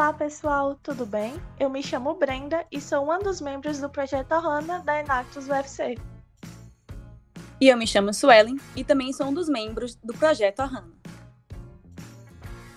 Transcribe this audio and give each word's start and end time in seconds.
Olá 0.00 0.14
pessoal, 0.14 0.76
tudo 0.82 1.04
bem? 1.04 1.34
Eu 1.58 1.68
me 1.68 1.82
chamo 1.82 2.14
Brenda 2.14 2.64
e 2.72 2.80
sou 2.80 3.04
uma 3.04 3.18
dos 3.18 3.38
membros 3.38 3.80
do 3.80 3.90
projeto 3.90 4.32
Ohana 4.32 4.78
da 4.78 4.98
Enactus 4.98 5.46
UFC. 5.46 5.98
E 7.60 7.68
eu 7.68 7.76
me 7.76 7.86
chamo 7.86 8.14
Suelen 8.14 8.56
e 8.74 8.82
também 8.82 9.12
sou 9.12 9.26
um 9.26 9.34
dos 9.34 9.46
membros 9.46 9.96
do 9.96 10.14
projeto 10.14 10.60
Ohana. 10.60 10.90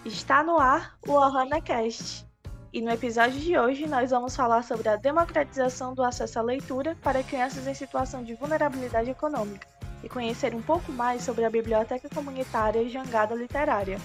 Está 0.04 0.44
no 0.44 0.60
ar 0.60 0.98
o 1.08 1.14
Ohana 1.14 1.62
Cast. 1.62 2.28
E 2.74 2.82
no 2.82 2.92
episódio 2.92 3.40
de 3.40 3.58
hoje 3.58 3.88
nós 3.88 4.12
vamos 4.12 4.36
falar 4.36 4.62
sobre 4.62 4.90
a 4.90 4.98
democratização 4.98 5.94
do 5.94 6.04
acesso 6.04 6.40
à 6.40 6.42
leitura 6.42 6.98
para 7.02 7.24
crianças 7.24 7.66
em 7.66 7.74
situação 7.74 8.22
de 8.22 8.34
vulnerabilidade 8.34 9.10
econômica 9.10 9.66
e 10.04 10.10
conhecer 10.10 10.54
um 10.54 10.62
pouco 10.62 10.92
mais 10.92 11.24
sobre 11.24 11.46
a 11.46 11.50
Biblioteca 11.50 12.10
Comunitária 12.14 12.90
Jangada 12.90 13.34
Literária. 13.34 13.98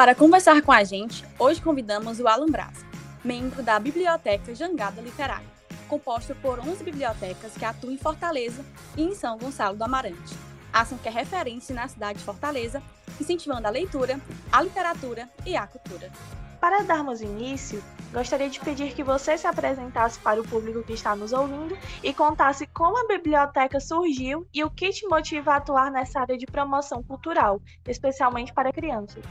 Para 0.00 0.14
conversar 0.14 0.62
com 0.62 0.72
a 0.72 0.82
gente, 0.82 1.22
hoje 1.38 1.60
convidamos 1.60 2.20
o 2.20 2.26
Alan 2.26 2.46
Braz, 2.46 2.86
membro 3.22 3.62
da 3.62 3.78
Biblioteca 3.78 4.54
Jangada 4.54 4.98
Literária, 5.02 5.46
composta 5.88 6.34
por 6.34 6.58
11 6.58 6.82
bibliotecas 6.82 7.52
que 7.52 7.66
atuam 7.66 7.92
em 7.92 7.98
Fortaleza 7.98 8.64
e 8.96 9.02
em 9.02 9.14
São 9.14 9.36
Gonçalo 9.36 9.76
do 9.76 9.84
Amarante. 9.84 10.34
Ação 10.72 10.96
que 10.96 11.06
é 11.06 11.10
referência 11.10 11.74
na 11.74 11.86
cidade 11.86 12.18
de 12.18 12.24
Fortaleza, 12.24 12.82
incentivando 13.20 13.66
a 13.66 13.70
leitura, 13.70 14.18
a 14.50 14.62
literatura 14.62 15.28
e 15.44 15.54
a 15.54 15.66
cultura. 15.66 16.10
Para 16.58 16.82
darmos 16.82 17.20
início, 17.20 17.84
gostaria 18.10 18.48
de 18.48 18.58
pedir 18.58 18.94
que 18.94 19.04
você 19.04 19.36
se 19.36 19.46
apresentasse 19.46 20.18
para 20.20 20.40
o 20.40 20.48
público 20.48 20.82
que 20.82 20.94
está 20.94 21.14
nos 21.14 21.34
ouvindo 21.34 21.76
e 22.02 22.14
contasse 22.14 22.66
como 22.68 22.96
a 22.96 23.06
biblioteca 23.06 23.78
surgiu 23.78 24.46
e 24.54 24.64
o 24.64 24.70
que 24.70 24.88
te 24.88 25.06
motiva 25.06 25.52
a 25.52 25.56
atuar 25.56 25.90
nessa 25.90 26.20
área 26.20 26.38
de 26.38 26.46
promoção 26.46 27.02
cultural, 27.02 27.60
especialmente 27.86 28.50
para 28.54 28.72
crianças 28.72 29.22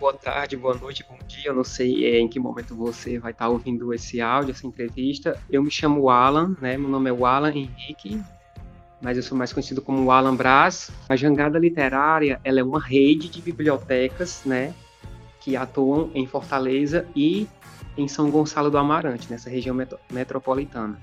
boa 0.00 0.14
tarde, 0.14 0.56
boa 0.56 0.74
noite, 0.74 1.04
bom 1.06 1.18
dia. 1.28 1.50
Eu 1.50 1.54
não 1.54 1.62
sei 1.62 2.06
é, 2.06 2.18
em 2.18 2.26
que 2.26 2.40
momento 2.40 2.74
você 2.74 3.18
vai 3.18 3.32
estar 3.32 3.50
ouvindo 3.50 3.92
esse 3.92 4.18
áudio, 4.18 4.52
essa 4.52 4.66
entrevista. 4.66 5.38
Eu 5.50 5.62
me 5.62 5.70
chamo 5.70 6.08
Alan, 6.08 6.56
né? 6.58 6.78
Meu 6.78 6.88
nome 6.88 7.10
é 7.10 7.24
Alan 7.24 7.52
Henrique, 7.52 8.18
mas 9.02 9.18
eu 9.18 9.22
sou 9.22 9.36
mais 9.36 9.52
conhecido 9.52 9.82
como 9.82 10.10
Alan 10.10 10.34
Braz. 10.34 10.90
A 11.06 11.14
Jangada 11.16 11.58
Literária, 11.58 12.40
ela 12.42 12.60
é 12.60 12.64
uma 12.64 12.80
rede 12.80 13.28
de 13.28 13.42
bibliotecas, 13.42 14.40
né? 14.46 14.72
Que 15.38 15.54
atuam 15.54 16.10
em 16.14 16.26
Fortaleza 16.26 17.06
e 17.14 17.46
em 17.94 18.08
São 18.08 18.30
Gonçalo 18.30 18.70
do 18.70 18.78
Amarante, 18.78 19.30
nessa 19.30 19.50
região 19.50 19.76
metropolitana. 20.10 20.98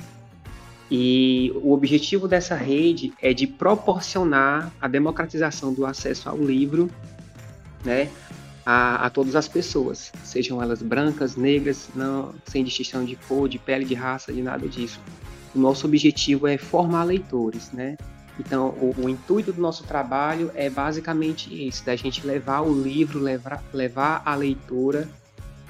E 0.90 1.52
o 1.62 1.72
objetivo 1.72 2.28
dessa 2.28 2.56
rede 2.56 3.14
é 3.22 3.32
de 3.32 3.46
proporcionar 3.46 4.72
a 4.82 4.88
democratização 4.88 5.72
do 5.72 5.86
acesso 5.86 6.30
ao 6.30 6.38
livro, 6.38 6.90
né, 7.86 8.10
a, 8.70 9.06
a 9.06 9.10
todas 9.10 9.34
as 9.34 9.48
pessoas, 9.48 10.12
sejam 10.26 10.62
elas 10.62 10.82
brancas, 10.82 11.38
negras, 11.38 11.88
não, 11.96 12.36
sem 12.44 12.66
distinção 12.66 13.06
de 13.06 13.16
cor, 13.16 13.48
de 13.48 13.58
pele, 13.58 13.86
de 13.86 13.94
raça, 13.94 14.34
de 14.34 14.42
nada 14.42 14.68
disso. 14.68 15.00
O 15.56 15.60
nosso 15.60 15.88
objetivo 15.88 16.48
é 16.48 16.58
formar 16.58 17.06
leitores, 17.06 17.72
né? 17.72 17.96
Então, 18.38 18.76
o, 18.82 18.94
o, 18.98 19.08
intuito 19.10 19.54
do 19.54 19.62
nosso 19.62 19.86
trabalho 19.86 20.52
é 20.54 20.70
basicamente 20.70 21.48
isso, 21.66 21.86
da 21.86 21.96
gente 21.96 22.28
levar 22.28 22.60
o 22.60 22.84
livro, 22.84 23.20
levar, 23.20 23.64
levar 23.74 24.22
a 24.26 24.36
leitura 24.36 25.08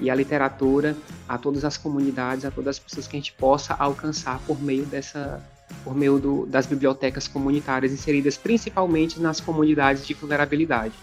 e 0.00 0.10
a 0.10 0.14
literatura 0.14 0.96
a 1.28 1.38
todas 1.38 1.64
as 1.64 1.76
comunidades, 1.76 2.44
a 2.44 2.50
todas 2.50 2.76
as 2.76 2.78
pessoas 2.80 3.06
que 3.06 3.16
a 3.16 3.20
gente 3.20 3.32
possa 3.32 3.74
alcançar 3.74 4.40
por 4.40 4.60
meio 4.60 4.84
dessa, 4.84 5.40
por 5.84 5.94
meio 5.94 6.18
do, 6.18 6.46
das 6.46 6.66
bibliotecas 6.66 7.28
comunitárias 7.28 7.92
inseridas 7.92 8.36
principalmente 8.36 9.20
nas 9.20 9.38
comunidades 9.40 10.04
de 10.04 10.14
vulnerabilidade. 10.14 10.94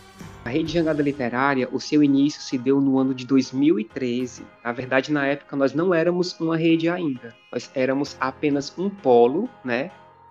A 0.45 0.50
rede 0.50 0.73
Jangada 0.73 1.01
Literária, 1.01 1.67
o 1.72 1.79
seu 1.79 2.03
início 2.03 2.39
se 2.39 2.56
deu 2.56 2.79
no 2.79 3.00
ano 3.00 3.16
de 3.16 3.25
2013. 3.25 4.45
Na 4.63 4.72
verdade, 4.72 5.11
na 5.11 5.25
época 5.25 5.56
nós 5.56 5.73
não 5.73 5.91
éramos 5.91 6.39
uma 6.39 6.56
rede 6.56 6.88
ainda. 6.88 7.35
Nós 7.51 7.72
éramos 7.73 8.16
apenas 8.19 8.72
um 8.78 8.88
polo, 8.88 9.50
né, 9.63 9.89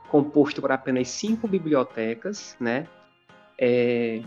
composto 0.09 0.61
por 0.61 0.71
apenas 0.71 1.09
cinco 1.09 1.49
bibliotecas, 1.49 2.57
né. 2.61 2.87
É, 3.59 4.23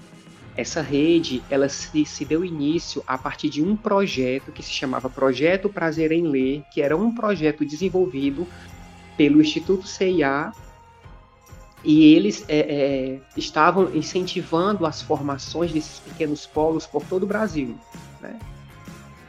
essa 0.57 0.81
rede, 0.81 1.41
ela 1.49 1.69
se, 1.69 2.05
se 2.05 2.25
deu 2.25 2.43
início 2.43 3.01
a 3.07 3.17
partir 3.17 3.47
de 3.47 3.63
um 3.63 3.73
projeto 3.73 4.51
que 4.51 4.61
se 4.61 4.71
chamava 4.71 5.09
Projeto 5.09 5.69
Prazer 5.69 6.11
em 6.11 6.27
Ler, 6.27 6.63
que 6.69 6.81
era 6.81 6.97
um 6.97 7.15
projeto 7.15 7.63
desenvolvido 7.63 8.45
pelo 9.15 9.39
Instituto 9.39 9.87
CIA 9.87 10.51
e 11.83 12.13
eles 12.13 12.43
é, 12.47 12.59
é, 12.59 13.19
estavam 13.35 13.95
incentivando 13.95 14.85
as 14.85 15.01
formações 15.01 15.71
desses 15.71 15.99
pequenos 15.99 16.45
polos 16.45 16.85
por 16.85 17.03
todo 17.03 17.23
o 17.23 17.27
Brasil. 17.27 17.77
Né? 18.21 18.37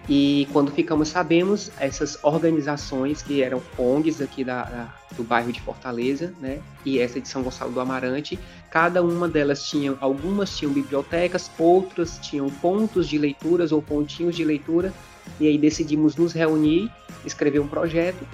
E 0.09 0.49
quando 0.55 0.73
ficamos 0.73 1.09
sabemos, 1.09 1.71
essas 1.79 2.19
organizações 2.23 3.21
que 3.21 3.43
eram 3.43 3.61
ONGs 3.77 4.23
aqui 4.23 4.43
da, 4.43 4.63
da, 4.63 4.95
do 5.15 5.23
bairro 5.23 5.53
de 5.53 5.61
Fortaleza, 5.61 6.33
né, 6.41 6.61
e 6.83 6.99
essa 6.99 7.21
de 7.21 7.29
São 7.29 7.43
Gonçalo 7.43 7.73
do 7.73 7.81
Amarante, 7.81 8.39
cada 8.71 9.03
uma 9.03 9.29
delas 9.29 9.69
tinha, 9.69 9.95
algumas 10.01 10.57
tinham 10.57 10.73
bibliotecas, 10.73 11.51
outras 11.59 12.19
tinham 12.23 12.49
pontos 12.49 13.07
de 13.07 13.19
leituras 13.19 13.71
ou 13.71 13.83
pontinhos 13.83 14.35
de 14.35 14.45
leitura, 14.45 14.95
e 15.39 15.47
aí 15.47 15.59
decidimos 15.59 16.17
nos 16.17 16.33
reunir, 16.33 16.91
escrever 17.27 17.59
um 17.59 17.69
projeto 17.69 18.27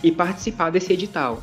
e 0.00 0.12
participar 0.12 0.70
desse 0.70 0.92
edital 0.92 1.42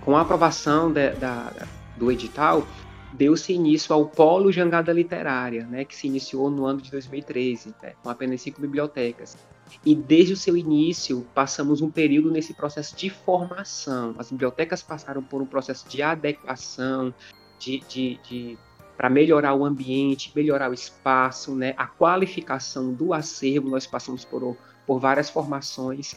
com 0.00 0.16
a 0.16 0.22
aprovação 0.22 0.92
de, 0.92 1.10
da, 1.10 1.52
do 1.96 2.10
edital, 2.10 2.66
deu-se 3.12 3.52
início 3.52 3.94
ao 3.94 4.06
Polo 4.06 4.52
Jangada 4.52 4.92
Literária, 4.92 5.66
né, 5.66 5.84
que 5.84 5.94
se 5.94 6.06
iniciou 6.06 6.50
no 6.50 6.64
ano 6.64 6.80
de 6.80 6.90
2013, 6.90 7.74
né, 7.82 7.92
com 8.02 8.08
apenas 8.08 8.40
cinco 8.40 8.60
bibliotecas. 8.60 9.36
E 9.84 9.94
desde 9.94 10.32
o 10.32 10.36
seu 10.36 10.56
início, 10.56 11.26
passamos 11.34 11.80
um 11.80 11.90
período 11.90 12.30
nesse 12.30 12.54
processo 12.54 12.96
de 12.96 13.08
formação. 13.08 14.14
As 14.18 14.30
bibliotecas 14.30 14.82
passaram 14.82 15.22
por 15.22 15.40
um 15.40 15.46
processo 15.46 15.88
de 15.88 16.02
adequação, 16.02 17.14
de, 17.58 17.80
de, 17.88 18.18
de 18.28 18.58
para 18.96 19.08
melhorar 19.08 19.54
o 19.54 19.64
ambiente, 19.64 20.32
melhorar 20.34 20.70
o 20.70 20.74
espaço, 20.74 21.54
né, 21.54 21.72
a 21.76 21.86
qualificação 21.86 22.92
do 22.92 23.14
acervo. 23.14 23.70
Nós 23.70 23.86
passamos 23.86 24.24
por, 24.24 24.56
por 24.86 24.98
várias 24.98 25.30
formações 25.30 26.16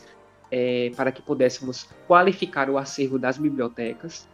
é, 0.55 0.91
para 0.95 1.11
que 1.11 1.19
pudéssemos 1.19 1.89
qualificar 2.07 2.69
o 2.69 2.77
acervo 2.77 3.17
das 3.17 3.39
bibliotecas. 3.39 4.27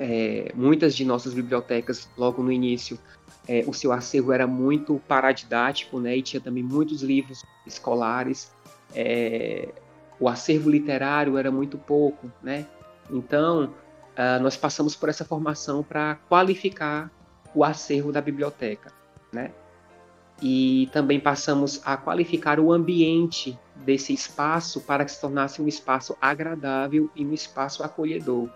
É, 0.00 0.50
muitas 0.52 0.96
de 0.96 1.04
nossas 1.04 1.32
bibliotecas, 1.32 2.10
logo 2.18 2.42
no 2.42 2.50
início, 2.50 2.98
é, 3.46 3.62
o 3.68 3.72
seu 3.72 3.92
acervo 3.92 4.32
era 4.32 4.48
muito 4.48 5.00
paradidático, 5.06 6.00
né, 6.00 6.16
e 6.16 6.22
tinha 6.22 6.40
também 6.40 6.60
muitos 6.60 7.02
livros 7.02 7.44
escolares. 7.64 8.50
É, 8.92 9.68
o 10.18 10.28
acervo 10.28 10.68
literário 10.68 11.38
era 11.38 11.52
muito 11.52 11.78
pouco, 11.78 12.28
né? 12.42 12.66
Então, 13.08 13.66
uh, 13.66 14.42
nós 14.42 14.56
passamos 14.56 14.96
por 14.96 15.08
essa 15.08 15.24
formação 15.24 15.84
para 15.84 16.16
qualificar 16.28 17.12
o 17.54 17.62
acervo 17.62 18.10
da 18.10 18.20
biblioteca, 18.20 18.90
né? 19.32 19.52
e 20.42 20.88
também 20.92 21.18
passamos 21.18 21.80
a 21.84 21.96
qualificar 21.96 22.60
o 22.60 22.72
ambiente 22.72 23.58
desse 23.86 24.12
espaço 24.12 24.80
para 24.80 25.04
que 25.04 25.12
se 25.12 25.20
tornasse 25.20 25.62
um 25.62 25.68
espaço 25.68 26.16
agradável 26.20 27.08
e 27.14 27.24
um 27.24 27.32
espaço 27.32 27.84
acolhedor. 27.84 28.50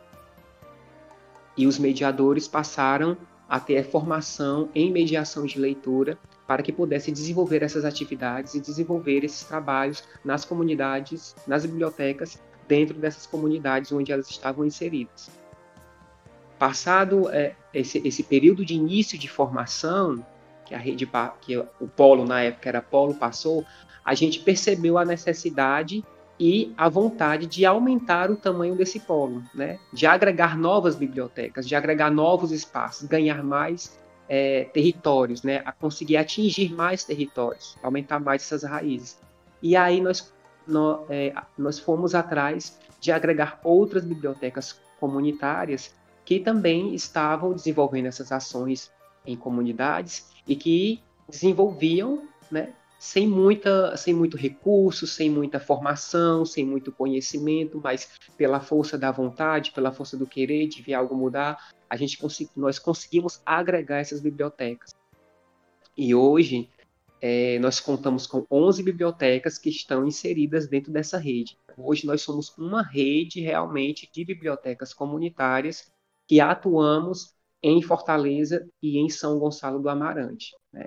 E 1.57 1.69
os 1.69 1.79
mediadores 1.79 2.49
passaram 2.49 3.17
a 3.49 3.61
ter 3.61 3.85
formação 3.85 4.69
em 4.75 4.91
mediação 4.91 5.47
de 5.47 5.59
leitura 5.59 6.19
para 6.49 6.63
que 6.63 6.73
pudessem 6.73 7.15
desenvolver 7.15 7.63
essas 7.63 7.85
atividades 7.85 8.55
e 8.55 8.61
desenvolver 8.61 9.23
esses 9.23 9.45
trabalhos 9.45 10.03
nas 10.25 10.45
comunidades, 10.45 11.37
nas 11.47 11.65
bibliotecas, 11.65 12.43
dentro 12.67 12.99
dessas 12.99 13.25
comunidades 13.25 13.93
onde 13.93 14.11
elas 14.11 14.29
estavam 14.29 14.65
inseridas. 14.65 15.31
Passado 16.59 17.31
é, 17.31 17.55
esse, 17.73 18.03
esse 18.07 18.25
período 18.25 18.65
de 18.65 18.75
início 18.75 19.17
de 19.17 19.29
formação, 19.29 20.25
que 20.67 20.75
a 20.75 20.79
rede 20.79 21.09
que 21.41 21.57
o 21.57 21.89
polo 21.89 22.25
na 22.25 22.43
época 22.43 22.69
era 22.69 22.83
polo 22.83 23.15
passou, 23.15 23.65
a 24.05 24.15
gente 24.15 24.41
percebeu 24.41 24.99
a 24.99 25.05
necessidade 25.05 26.05
e 26.39 26.73
a 26.77 26.89
vontade 26.89 27.47
de 27.47 27.67
aumentar 27.67 28.31
o 28.31 28.37
tamanho 28.37 28.75
desse 28.75 29.01
polo, 29.01 29.43
né? 29.55 29.79
De 29.93 30.07
agregar 30.07 30.57
novas 30.57 30.97
bibliotecas, 30.97 31.69
de 31.69 31.75
agregar 31.75 32.11
novos 32.11 32.51
espaços, 32.51 33.07
ganhar 33.07 33.43
mais 33.45 33.99
é, 34.29 34.65
territórios, 34.73 35.43
né? 35.43 35.63
A 35.65 35.73
conseguir 35.73 36.17
atingir 36.17 36.73
mais 36.73 37.05
territórios, 37.05 37.77
aumentar 37.83 38.19
mais 38.19 38.43
essas 38.43 38.63
raízes. 38.63 39.19
E 39.63 39.77
aí 39.77 40.01
nós 40.01 40.33
nós, 40.67 41.01
é, 41.11 41.35
nós 41.59 41.79
fomos 41.79 42.15
atrás 42.15 42.79
de 43.01 43.11
agregar 43.11 43.61
outras 43.65 44.05
bibliotecas 44.05 44.79
comunitárias 44.99 45.95
que 46.25 46.39
também 46.39 46.95
estavam 46.95 47.53
desenvolvendo 47.53 48.07
essas 48.07 48.31
ações 48.31 48.91
em 49.27 49.37
comunidades 49.37 50.31
e 50.47 50.55
que 50.55 51.03
desenvolviam, 51.29 52.23
né, 52.51 52.73
sem 53.01 53.27
muita, 53.27 53.97
sem 53.97 54.13
muito 54.13 54.37
recurso, 54.37 55.07
sem 55.07 55.31
muita 55.31 55.59
formação, 55.59 56.45
sem 56.45 56.67
muito 56.67 56.93
conhecimento, 56.93 57.81
mas 57.83 58.11
pela 58.37 58.61
força 58.61 58.99
da 58.99 59.11
vontade, 59.11 59.73
pela 59.73 59.91
força 59.91 60.19
do 60.19 60.27
querer 60.27 60.69
de 60.69 60.83
ver 60.83 60.93
algo 60.93 61.17
mudar, 61.17 61.71
a 61.89 61.97
gente 61.97 62.19
nós 62.55 62.79
conseguimos 62.79 63.41
agregar 63.47 64.01
essas 64.01 64.21
bibliotecas. 64.21 64.95
E 65.97 66.15
hoje 66.15 66.69
é, 67.23 67.59
nós 67.59 67.81
contamos 67.81 68.27
com 68.27 68.47
11 68.51 68.83
bibliotecas 68.83 69.57
que 69.57 69.71
estão 69.71 70.07
inseridas 70.07 70.69
dentro 70.69 70.93
dessa 70.93 71.17
rede. 71.17 71.57
Hoje 71.79 72.07
nós 72.07 72.21
somos 72.21 72.55
uma 72.59 72.83
rede 72.83 73.41
realmente 73.41 74.11
de 74.13 74.27
bibliotecas 74.27 74.93
comunitárias 74.93 75.91
que 76.29 76.39
atuamos 76.39 77.33
em 77.63 77.81
Fortaleza 77.81 78.69
e 78.83 78.99
em 78.99 79.09
São 79.09 79.39
Gonçalo 79.39 79.79
do 79.81 79.89
Amarante. 79.89 80.55
Né? 80.71 80.87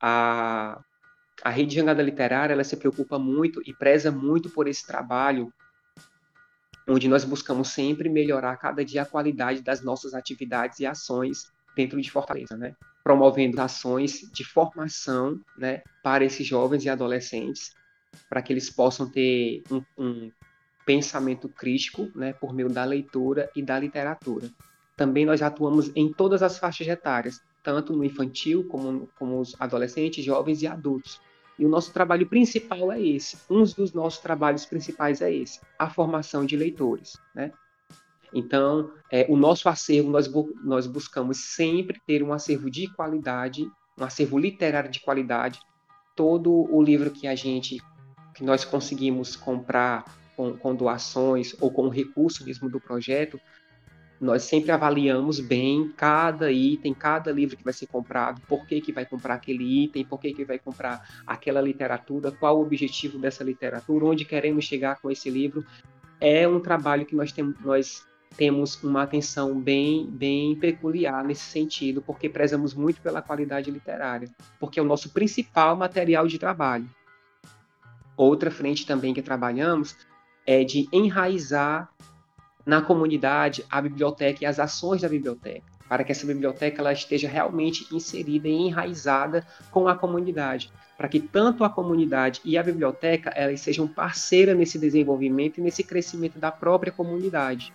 A, 0.00 0.82
a 1.42 1.50
rede 1.50 1.74
Jangada 1.74 2.02
Literária 2.02 2.52
ela 2.52 2.64
se 2.64 2.76
preocupa 2.76 3.18
muito 3.18 3.62
e 3.64 3.72
preza 3.72 4.10
muito 4.10 4.50
por 4.50 4.66
esse 4.66 4.86
trabalho 4.86 5.52
onde 6.88 7.08
nós 7.08 7.24
buscamos 7.24 7.68
sempre 7.68 8.08
melhorar 8.08 8.56
cada 8.56 8.84
dia 8.84 9.02
a 9.02 9.06
qualidade 9.06 9.62
das 9.62 9.82
nossas 9.82 10.14
atividades 10.14 10.80
e 10.80 10.86
ações 10.86 11.52
dentro 11.76 12.00
de 12.00 12.10
Fortaleza, 12.10 12.56
né? 12.56 12.74
Promovendo 13.04 13.60
ações 13.60 14.22
de 14.32 14.44
formação, 14.44 15.38
né, 15.56 15.82
para 16.02 16.24
esses 16.24 16.46
jovens 16.46 16.84
e 16.84 16.88
adolescentes, 16.88 17.74
para 18.28 18.42
que 18.42 18.52
eles 18.52 18.70
possam 18.70 19.08
ter 19.08 19.62
um, 19.70 19.82
um 19.96 20.32
pensamento 20.84 21.48
crítico, 21.48 22.10
né, 22.14 22.32
por 22.32 22.54
meio 22.54 22.68
da 22.68 22.84
leitura 22.84 23.50
e 23.54 23.62
da 23.62 23.78
literatura. 23.78 24.50
Também 24.96 25.24
nós 25.24 25.42
atuamos 25.42 25.92
em 25.94 26.12
todas 26.12 26.42
as 26.42 26.58
faixas 26.58 26.88
etárias, 26.88 27.40
tanto 27.62 27.92
no 27.92 28.04
infantil 28.04 28.64
como, 28.64 29.08
como 29.18 29.40
os 29.40 29.54
adolescentes, 29.58 30.24
jovens 30.24 30.62
e 30.62 30.66
adultos. 30.66 31.20
E 31.58 31.66
o 31.66 31.68
nosso 31.68 31.92
trabalho 31.92 32.26
principal 32.26 32.92
é 32.92 33.02
esse. 33.02 33.36
Um 33.50 33.64
dos 33.64 33.92
nossos 33.92 34.20
trabalhos 34.20 34.64
principais 34.64 35.20
é 35.20 35.32
esse: 35.32 35.60
a 35.78 35.90
formação 35.90 36.46
de 36.46 36.56
leitores. 36.56 37.18
Né? 37.34 37.52
Então, 38.32 38.92
é, 39.10 39.26
o 39.28 39.36
nosso 39.36 39.68
acervo, 39.68 40.10
nós, 40.10 40.30
nós 40.62 40.86
buscamos 40.86 41.38
sempre 41.54 42.00
ter 42.06 42.22
um 42.22 42.32
acervo 42.32 42.70
de 42.70 42.86
qualidade, 42.94 43.68
um 43.98 44.04
acervo 44.04 44.38
literário 44.38 44.90
de 44.90 45.00
qualidade. 45.00 45.58
Todo 46.14 46.50
o 46.52 46.82
livro 46.82 47.10
que 47.10 47.26
a 47.26 47.34
gente, 47.34 47.80
que 48.34 48.44
nós 48.44 48.64
conseguimos 48.64 49.34
comprar 49.36 50.04
com, 50.36 50.56
com 50.56 50.74
doações 50.74 51.54
ou 51.60 51.70
com 51.70 51.86
o 51.86 51.90
recurso 51.90 52.44
mesmo 52.44 52.68
do 52.68 52.80
projeto, 52.80 53.40
nós 54.20 54.42
sempre 54.42 54.72
avaliamos 54.72 55.38
bem 55.38 55.92
cada 55.96 56.50
item, 56.50 56.92
cada 56.92 57.30
livro 57.30 57.56
que 57.56 57.64
vai 57.64 57.72
ser 57.72 57.86
comprado, 57.86 58.40
por 58.48 58.66
que, 58.66 58.80
que 58.80 58.92
vai 58.92 59.06
comprar 59.06 59.34
aquele 59.34 59.84
item, 59.84 60.04
por 60.04 60.18
que, 60.18 60.32
que 60.32 60.44
vai 60.44 60.58
comprar 60.58 61.06
aquela 61.26 61.60
literatura, 61.60 62.32
qual 62.32 62.58
o 62.58 62.62
objetivo 62.62 63.18
dessa 63.18 63.44
literatura, 63.44 64.04
onde 64.04 64.24
queremos 64.24 64.64
chegar 64.64 65.00
com 65.00 65.10
esse 65.10 65.30
livro. 65.30 65.64
É 66.20 66.48
um 66.48 66.58
trabalho 66.58 67.06
que 67.06 67.14
nós 67.14 67.30
temos, 67.30 67.54
nós 67.60 68.04
temos 68.36 68.82
uma 68.82 69.02
atenção 69.02 69.58
bem, 69.58 70.06
bem 70.06 70.56
peculiar 70.56 71.24
nesse 71.24 71.44
sentido, 71.44 72.02
porque 72.02 72.28
prezamos 72.28 72.74
muito 72.74 73.00
pela 73.00 73.22
qualidade 73.22 73.70
literária, 73.70 74.28
porque 74.58 74.80
é 74.80 74.82
o 74.82 74.86
nosso 74.86 75.10
principal 75.10 75.76
material 75.76 76.26
de 76.26 76.38
trabalho. 76.38 76.88
Outra 78.16 78.50
frente 78.50 78.84
também 78.84 79.14
que 79.14 79.22
trabalhamos 79.22 79.96
é 80.44 80.64
de 80.64 80.88
enraizar 80.92 81.88
na 82.68 82.82
comunidade 82.82 83.64
a 83.70 83.80
biblioteca 83.80 84.40
e 84.42 84.46
as 84.46 84.60
ações 84.60 85.00
da 85.00 85.08
biblioteca, 85.08 85.64
para 85.88 86.04
que 86.04 86.12
essa 86.12 86.26
biblioteca 86.26 86.82
ela 86.82 86.92
esteja 86.92 87.26
realmente 87.26 87.86
inserida 87.90 88.46
e 88.46 88.52
enraizada 88.52 89.46
com 89.70 89.88
a 89.88 89.96
comunidade, 89.96 90.70
para 90.94 91.08
que 91.08 91.18
tanto 91.18 91.64
a 91.64 91.70
comunidade 91.70 92.42
e 92.44 92.58
a 92.58 92.62
biblioteca 92.62 93.30
elas 93.30 93.62
sejam 93.62 93.88
parceiras 93.88 94.54
nesse 94.54 94.78
desenvolvimento 94.78 95.56
e 95.56 95.62
nesse 95.62 95.82
crescimento 95.82 96.38
da 96.38 96.52
própria 96.52 96.92
comunidade. 96.92 97.72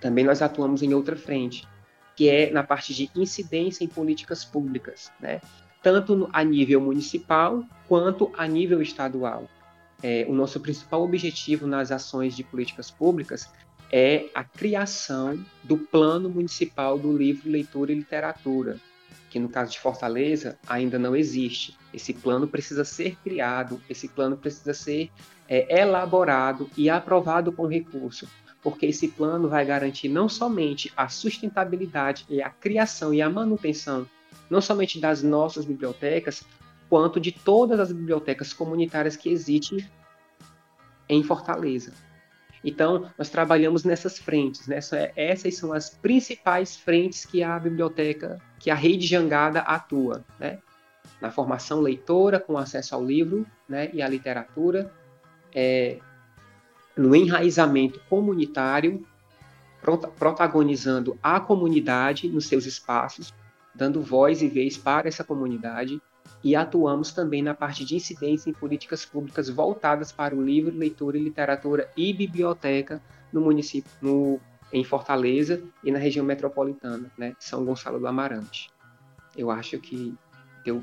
Também 0.00 0.24
nós 0.24 0.42
atuamos 0.42 0.82
em 0.82 0.92
outra 0.92 1.14
frente, 1.14 1.68
que 2.16 2.28
é 2.28 2.50
na 2.50 2.64
parte 2.64 2.92
de 2.92 3.08
incidência 3.14 3.84
em 3.84 3.88
políticas 3.88 4.44
públicas, 4.44 5.12
né? 5.20 5.40
tanto 5.80 6.28
a 6.32 6.42
nível 6.42 6.80
municipal 6.80 7.62
quanto 7.86 8.32
a 8.36 8.48
nível 8.48 8.82
estadual 8.82 9.48
é, 10.02 10.26
o 10.28 10.32
nosso 10.32 10.60
principal 10.60 11.02
objetivo 11.02 11.66
nas 11.66 11.90
ações 11.90 12.36
de 12.36 12.42
políticas 12.42 12.90
públicas 12.90 13.48
é 13.92 14.26
a 14.34 14.44
criação 14.44 15.44
do 15.64 15.76
Plano 15.76 16.30
Municipal 16.30 16.98
do 16.98 17.16
Livro, 17.16 17.50
Leitura 17.50 17.92
e 17.92 17.96
Literatura, 17.96 18.78
que 19.28 19.38
no 19.38 19.48
caso 19.48 19.72
de 19.72 19.80
Fortaleza 19.80 20.58
ainda 20.66 20.98
não 20.98 21.16
existe. 21.16 21.76
Esse 21.92 22.12
plano 22.12 22.46
precisa 22.46 22.84
ser 22.84 23.16
criado, 23.16 23.80
esse 23.88 24.08
plano 24.08 24.36
precisa 24.36 24.72
ser 24.72 25.10
é, 25.48 25.80
elaborado 25.80 26.70
e 26.76 26.88
aprovado 26.88 27.50
com 27.52 27.66
recurso, 27.66 28.28
porque 28.62 28.86
esse 28.86 29.08
plano 29.08 29.48
vai 29.48 29.64
garantir 29.64 30.08
não 30.08 30.28
somente 30.28 30.92
a 30.96 31.08
sustentabilidade 31.08 32.24
e 32.28 32.40
a 32.40 32.50
criação 32.50 33.12
e 33.12 33.20
a 33.20 33.28
manutenção, 33.28 34.06
não 34.48 34.60
somente 34.60 35.00
das 35.00 35.22
nossas 35.22 35.64
bibliotecas, 35.64 36.44
quanto 36.90 37.20
de 37.20 37.30
todas 37.30 37.78
as 37.78 37.92
bibliotecas 37.92 38.52
comunitárias 38.52 39.16
que 39.16 39.30
existem 39.30 39.88
em 41.08 41.22
Fortaleza. 41.22 41.92
Então, 42.64 43.10
nós 43.16 43.30
trabalhamos 43.30 43.84
nessas 43.84 44.18
frentes, 44.18 44.66
né? 44.66 44.80
essas 45.16 45.56
são 45.56 45.72
as 45.72 45.88
principais 45.88 46.76
frentes 46.76 47.24
que 47.24 47.42
a 47.42 47.58
biblioteca, 47.58 48.38
que 48.58 48.70
a 48.70 48.74
rede 48.74 49.06
Jangada 49.06 49.60
atua, 49.60 50.24
né? 50.38 50.58
Na 51.20 51.30
formação 51.30 51.80
leitora, 51.80 52.40
com 52.40 52.58
acesso 52.58 52.94
ao 52.94 53.04
livro 53.04 53.46
né? 53.68 53.90
e 53.92 54.02
à 54.02 54.08
literatura, 54.08 54.92
é, 55.54 55.98
no 56.96 57.14
enraizamento 57.14 58.00
comunitário, 58.08 59.06
protagonizando 60.18 61.18
a 61.22 61.40
comunidade 61.40 62.28
nos 62.28 62.46
seus 62.46 62.66
espaços, 62.66 63.32
dando 63.74 64.02
voz 64.02 64.42
e 64.42 64.48
vez 64.48 64.76
para 64.76 65.08
essa 65.08 65.24
comunidade, 65.24 66.00
e 66.42 66.56
atuamos 66.56 67.12
também 67.12 67.42
na 67.42 67.54
parte 67.54 67.84
de 67.84 67.96
incidência 67.96 68.48
em 68.48 68.52
políticas 68.52 69.04
públicas 69.04 69.48
voltadas 69.48 70.10
para 70.10 70.34
o 70.34 70.42
livro, 70.42 70.76
leitura, 70.76 71.18
literatura 71.18 71.90
e 71.96 72.12
biblioteca 72.12 73.02
no 73.32 73.40
município, 73.42 73.90
no, 74.00 74.40
em 74.72 74.82
Fortaleza 74.82 75.62
e 75.84 75.90
na 75.90 75.98
região 75.98 76.24
metropolitana, 76.24 77.10
né, 77.16 77.34
São 77.38 77.64
Gonçalo 77.64 77.98
do 77.98 78.06
Amarante. 78.06 78.70
Eu 79.36 79.50
acho 79.50 79.78
que 79.78 80.14
deu, 80.64 80.82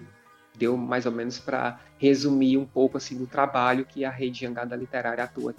deu 0.55 0.77
mais 0.77 1.05
ou 1.05 1.11
menos 1.11 1.39
para 1.39 1.79
resumir 1.97 2.57
um 2.57 2.65
pouco 2.65 2.97
assim 2.97 3.17
do 3.17 3.25
trabalho 3.25 3.85
que 3.85 4.05
a 4.05 4.11
rede 4.11 4.41
Jangada 4.41 4.75
Literária 4.75 5.23
atua. 5.23 5.55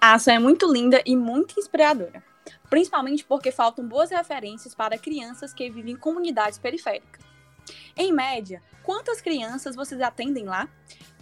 A 0.00 0.14
ação 0.14 0.34
é 0.34 0.38
muito 0.38 0.70
linda 0.70 1.00
e 1.06 1.14
muito 1.14 1.58
inspiradora, 1.58 2.22
principalmente 2.68 3.24
porque 3.24 3.52
faltam 3.52 3.86
boas 3.86 4.10
referências 4.10 4.74
para 4.74 4.98
crianças 4.98 5.54
que 5.54 5.70
vivem 5.70 5.94
em 5.94 5.96
comunidades 5.96 6.58
periféricas. 6.58 7.22
Em 7.96 8.12
média, 8.12 8.60
quantas 8.82 9.20
crianças 9.20 9.74
vocês 9.74 10.00
atendem 10.00 10.44
lá? 10.44 10.68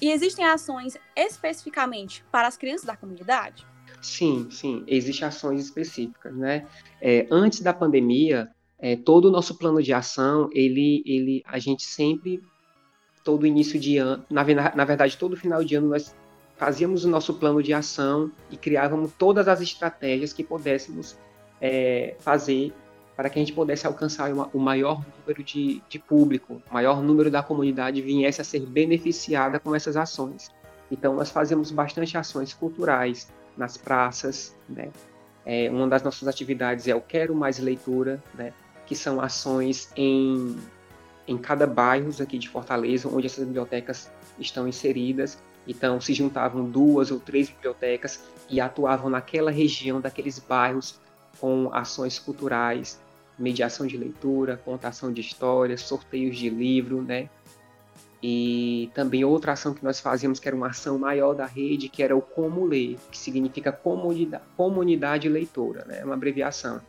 E 0.01 0.11
existem 0.11 0.45
ações 0.45 0.97
especificamente 1.15 2.25
para 2.31 2.49
as 2.49 2.57
crianças 2.57 2.87
da 2.87 2.97
comunidade? 2.97 3.67
Sim, 4.01 4.49
sim, 4.51 4.83
existem 4.87 5.29
ações 5.29 5.65
específicas, 5.65 6.35
né? 6.35 6.67
É, 7.01 7.27
antes 7.31 7.61
da 7.61 7.73
pandemia, 7.73 8.49
é, 8.79 8.97
todo 8.97 9.27
o 9.27 9.31
nosso 9.31 9.59
plano 9.59 9.83
de 9.83 9.93
ação, 9.93 10.49
ele, 10.53 11.03
ele, 11.05 11.43
a 11.45 11.59
gente 11.59 11.83
sempre, 11.83 12.43
todo 13.23 13.47
início 13.47 13.79
de 13.79 13.99
ano, 13.99 14.25
na, 14.31 14.43
na 14.75 14.85
verdade, 14.85 15.19
todo 15.19 15.37
final 15.37 15.63
de 15.63 15.75
ano, 15.75 15.89
nós 15.89 16.15
fazíamos 16.57 17.05
o 17.05 17.09
nosso 17.09 17.35
plano 17.35 17.63
de 17.63 17.75
ação 17.75 18.31
e 18.51 18.57
criávamos 18.57 19.13
todas 19.19 19.49
as 19.49 19.61
estratégias 19.61 20.33
que 20.33 20.43
pudéssemos 20.43 21.19
é, 21.61 22.17
fazer 22.21 22.73
para 23.21 23.29
que 23.29 23.39
a 23.39 23.43
gente 23.43 23.53
pudesse 23.53 23.87
alcançar 23.87 24.33
o 24.33 24.59
maior 24.59 25.05
número 25.19 25.45
de, 25.45 25.83
de 25.91 25.99
público, 25.99 26.63
o 26.71 26.73
maior 26.73 27.03
número 27.03 27.31
da 27.31 27.43
comunidade 27.43 28.01
viesse 28.01 28.41
a 28.41 28.45
ser 28.45 28.65
beneficiada 28.65 29.61
com 29.61 29.75
essas 29.75 29.95
ações. 29.95 30.49
Então, 30.91 31.15
nós 31.17 31.29
fazemos 31.29 31.71
bastante 31.71 32.17
ações 32.17 32.55
culturais 32.55 33.31
nas 33.59 33.77
praças, 33.77 34.57
né? 34.67 34.89
É, 35.45 35.71
uma 35.71 35.87
das 35.87 36.03
nossas 36.03 36.29
atividades 36.29 36.89
é 36.89 36.95
o 36.95 37.01
Quero 37.03 37.35
Mais 37.35 37.59
Leitura, 37.59 38.25
né? 38.35 38.55
que 38.87 38.97
são 38.97 39.21
ações 39.21 39.93
em, 39.95 40.57
em 41.29 41.37
cada 41.37 41.67
bairro 41.67 42.11
aqui 42.23 42.39
de 42.39 42.49
Fortaleza, 42.49 43.07
onde 43.07 43.27
essas 43.27 43.45
bibliotecas 43.45 44.11
estão 44.39 44.67
inseridas. 44.67 45.37
Então, 45.69 46.01
se 46.01 46.15
juntavam 46.15 46.65
duas 46.65 47.11
ou 47.11 47.21
três 47.21 47.51
bibliotecas 47.51 48.25
e 48.49 48.63
atuavam 48.63 49.11
naquela 49.11 49.51
região, 49.51 50.01
daqueles 50.01 50.39
bairros, 50.39 50.99
com 51.39 51.69
ações 51.73 52.19
culturais, 52.19 52.99
mediação 53.41 53.87
de 53.87 53.97
leitura, 53.97 54.61
contação 54.65 55.13
de 55.13 55.21
histórias, 55.21 55.81
sorteios 55.81 56.37
de 56.37 56.51
livro, 56.51 57.03
né? 57.03 57.29
E 58.23 58.91
também 58.95 59.25
outra 59.25 59.53
ação 59.53 59.73
que 59.73 59.83
nós 59.83 59.99
fazíamos, 59.99 60.39
que 60.39 60.47
era 60.47 60.57
uma 60.57 60.69
ação 60.69 60.99
maior 60.99 61.35
da 61.35 61.47
rede, 61.47 61.89
que 61.89 62.03
era 62.03 62.15
o 62.15 62.21
Como 62.21 62.67
Ler, 62.67 62.99
que 63.11 63.17
significa 63.17 63.73
comunidade, 63.73 64.45
comunidade 64.57 65.29
leitora, 65.29 65.85
né? 65.87 66.01
É 66.01 66.05
uma 66.05 66.15
abreviação. 66.15 66.81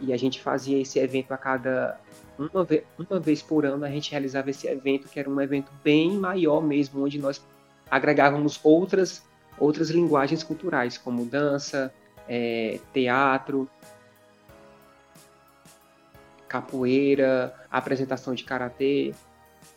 E 0.00 0.12
a 0.12 0.16
gente 0.16 0.40
fazia 0.40 0.80
esse 0.80 0.98
evento 0.98 1.32
a 1.32 1.36
cada 1.36 2.00
uma 2.38 2.64
vez, 2.64 2.82
uma 2.98 3.20
vez 3.20 3.42
por 3.42 3.66
ano, 3.66 3.84
a 3.84 3.90
gente 3.90 4.10
realizava 4.10 4.50
esse 4.50 4.66
evento, 4.66 5.08
que 5.08 5.20
era 5.20 5.28
um 5.28 5.40
evento 5.40 5.70
bem 5.84 6.12
maior 6.12 6.62
mesmo, 6.62 7.04
onde 7.04 7.18
nós 7.18 7.44
agregávamos 7.90 8.58
outras, 8.62 9.22
outras 9.58 9.90
linguagens 9.90 10.42
culturais, 10.42 10.96
como 10.96 11.26
dança, 11.26 11.92
é, 12.28 12.80
teatro, 12.92 13.68
capoeira, 16.52 17.54
apresentação 17.70 18.34
de 18.34 18.44
karatê. 18.44 19.14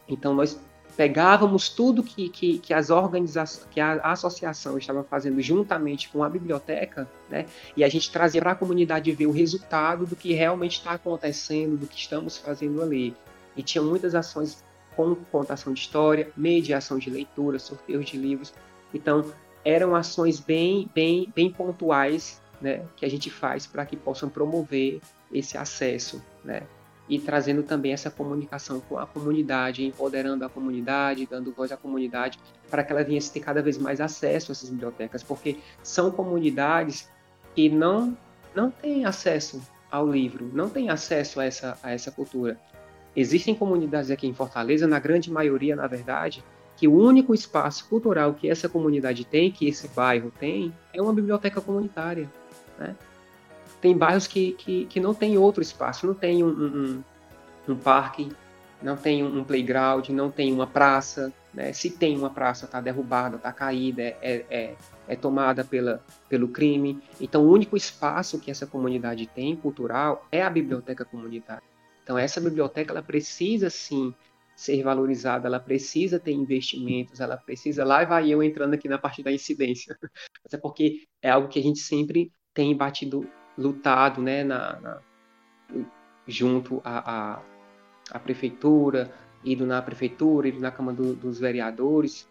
Então 0.09 0.33
nós 0.33 0.59
pegávamos 0.97 1.69
tudo 1.69 2.03
que, 2.03 2.29
que, 2.29 2.59
que 2.59 2.73
as 2.73 2.89
organizações, 2.89 3.67
que 3.71 3.79
a 3.79 3.95
associação 4.03 4.77
estava 4.77 5.03
fazendo 5.03 5.41
juntamente 5.41 6.09
com 6.09 6.23
a 6.23 6.29
biblioteca, 6.29 7.09
né, 7.29 7.45
e 7.75 7.83
a 7.83 7.89
gente 7.89 8.09
trazia 8.11 8.41
para 8.41 8.51
a 8.51 8.55
comunidade 8.55 9.11
ver 9.11 9.27
o 9.27 9.31
resultado 9.31 10.05
do 10.05 10.15
que 10.15 10.33
realmente 10.33 10.77
está 10.77 10.91
acontecendo, 10.91 11.77
do 11.77 11.87
que 11.87 11.97
estamos 11.97 12.37
fazendo 12.37 12.81
ali. 12.81 13.15
E 13.57 13.63
tinha 13.63 13.81
muitas 13.81 14.15
ações 14.15 14.63
com 14.95 15.15
contação 15.15 15.73
de 15.73 15.81
história, 15.81 16.29
mediação 16.35 16.97
de 16.97 17.09
leitura, 17.09 17.59
sorteios 17.59 18.05
de 18.05 18.17
livros. 18.17 18.53
Então, 18.93 19.25
eram 19.65 19.95
ações 19.95 20.39
bem, 20.39 20.89
bem, 20.93 21.31
bem 21.35 21.51
pontuais 21.51 22.41
né, 22.61 22.85
que 22.95 23.05
a 23.05 23.09
gente 23.09 23.29
faz 23.29 23.67
para 23.67 23.85
que 23.85 23.97
possam 23.97 24.29
promover 24.29 25.01
esse 25.33 25.57
acesso, 25.57 26.23
né, 26.45 26.63
e 27.07 27.19
trazendo 27.19 27.63
também 27.63 27.93
essa 27.93 28.09
comunicação 28.09 28.79
com 28.79 28.97
a 28.97 29.05
comunidade, 29.05 29.85
empoderando 29.85 30.43
a 30.43 30.49
comunidade, 30.49 31.27
dando 31.29 31.51
voz 31.51 31.71
à 31.71 31.77
comunidade, 31.77 32.39
para 32.69 32.83
que 32.83 32.91
ela 32.91 33.03
viesse 33.03 33.31
ter 33.31 33.41
cada 33.41 33.61
vez 33.61 33.77
mais 33.77 34.01
acesso 34.01 34.51
a 34.51 34.53
essas 34.53 34.69
bibliotecas, 34.69 35.21
porque 35.21 35.59
são 35.83 36.09
comunidades 36.09 37.09
que 37.53 37.69
não, 37.69 38.17
não 38.55 38.71
têm 38.71 39.05
acesso 39.05 39.61
ao 39.91 40.09
livro, 40.09 40.49
não 40.53 40.69
têm 40.69 40.89
acesso 40.89 41.39
a 41.39 41.45
essa, 41.45 41.77
a 41.83 41.91
essa 41.91 42.11
cultura. 42.11 42.59
Existem 43.15 43.55
comunidades 43.55 44.11
aqui 44.11 44.27
em 44.27 44.33
Fortaleza, 44.33 44.87
na 44.87 44.99
grande 44.99 45.31
maioria, 45.31 45.75
na 45.75 45.87
verdade, 45.87 46.43
que 46.75 46.87
o 46.87 46.93
único 46.93 47.33
espaço 47.33 47.87
cultural 47.87 48.33
que 48.33 48.49
essa 48.49 48.67
comunidade 48.67 49.23
tem, 49.23 49.51
que 49.51 49.67
esse 49.67 49.87
bairro 49.89 50.31
tem, 50.37 50.73
é 50.93 51.01
uma 51.01 51.13
biblioteca 51.13 51.61
comunitária. 51.61 52.29
Né? 52.77 52.95
Tem 53.85 53.95
bairros 53.95 54.25
que, 54.25 54.53
que, 54.53 54.87
que 54.87 54.99
não 54.99 55.13
tem 55.13 55.37
outro 55.37 55.61
espaço, 55.61 56.07
não 56.07 56.15
tem 56.15 56.43
um, 56.43 56.47
um, 56.47 57.03
um 57.67 57.75
parque, 57.75 58.31
não 58.81 58.97
tem 58.97 59.23
um 59.23 59.43
playground, 59.43 60.09
não 60.09 60.31
tem 60.31 60.51
uma 60.51 60.65
praça. 60.65 61.31
Né? 61.53 61.71
Se 61.71 61.91
tem 61.91 62.17
uma 62.17 62.31
praça, 62.31 62.65
está 62.65 62.81
derrubada, 62.81 63.35
está 63.35 63.53
caída, 63.53 64.01
é, 64.01 64.43
é, 64.49 64.75
é 65.07 65.15
tomada 65.15 65.63
pela, 65.63 66.03
pelo 66.27 66.47
crime. 66.47 66.99
Então, 67.21 67.45
o 67.45 67.51
único 67.51 67.77
espaço 67.77 68.39
que 68.39 68.49
essa 68.49 68.65
comunidade 68.65 69.27
tem 69.27 69.55
cultural 69.55 70.25
é 70.31 70.41
a 70.41 70.49
biblioteca 70.49 71.05
comunitária. 71.05 71.61
Então, 72.01 72.17
essa 72.17 72.41
biblioteca 72.41 72.91
ela 72.91 73.03
precisa 73.03 73.69
sim 73.69 74.15
ser 74.55 74.81
valorizada, 74.81 75.47
ela 75.47 75.59
precisa 75.59 76.19
ter 76.19 76.31
investimentos, 76.31 77.19
ela 77.19 77.37
precisa. 77.37 77.85
Lá 77.85 78.03
vai 78.03 78.31
eu 78.31 78.41
entrando 78.41 78.73
aqui 78.73 78.89
na 78.89 78.97
parte 78.97 79.21
da 79.21 79.31
incidência, 79.31 79.95
até 80.43 80.57
porque 80.57 81.03
é 81.21 81.29
algo 81.29 81.47
que 81.47 81.59
a 81.59 81.63
gente 81.63 81.77
sempre 81.77 82.31
tem 82.51 82.75
batido, 82.75 83.29
lutado, 83.57 84.21
né, 84.21 84.43
na, 84.43 84.79
na 84.79 84.99
junto 86.27 86.81
à, 86.83 87.41
prefeitura, 88.23 89.13
ido 89.43 89.65
na 89.65 89.81
prefeitura, 89.81 90.47
ido 90.47 90.59
na 90.59 90.71
Câmara 90.71 90.97
do, 90.97 91.15
dos 91.15 91.39
Vereadores, 91.39 92.27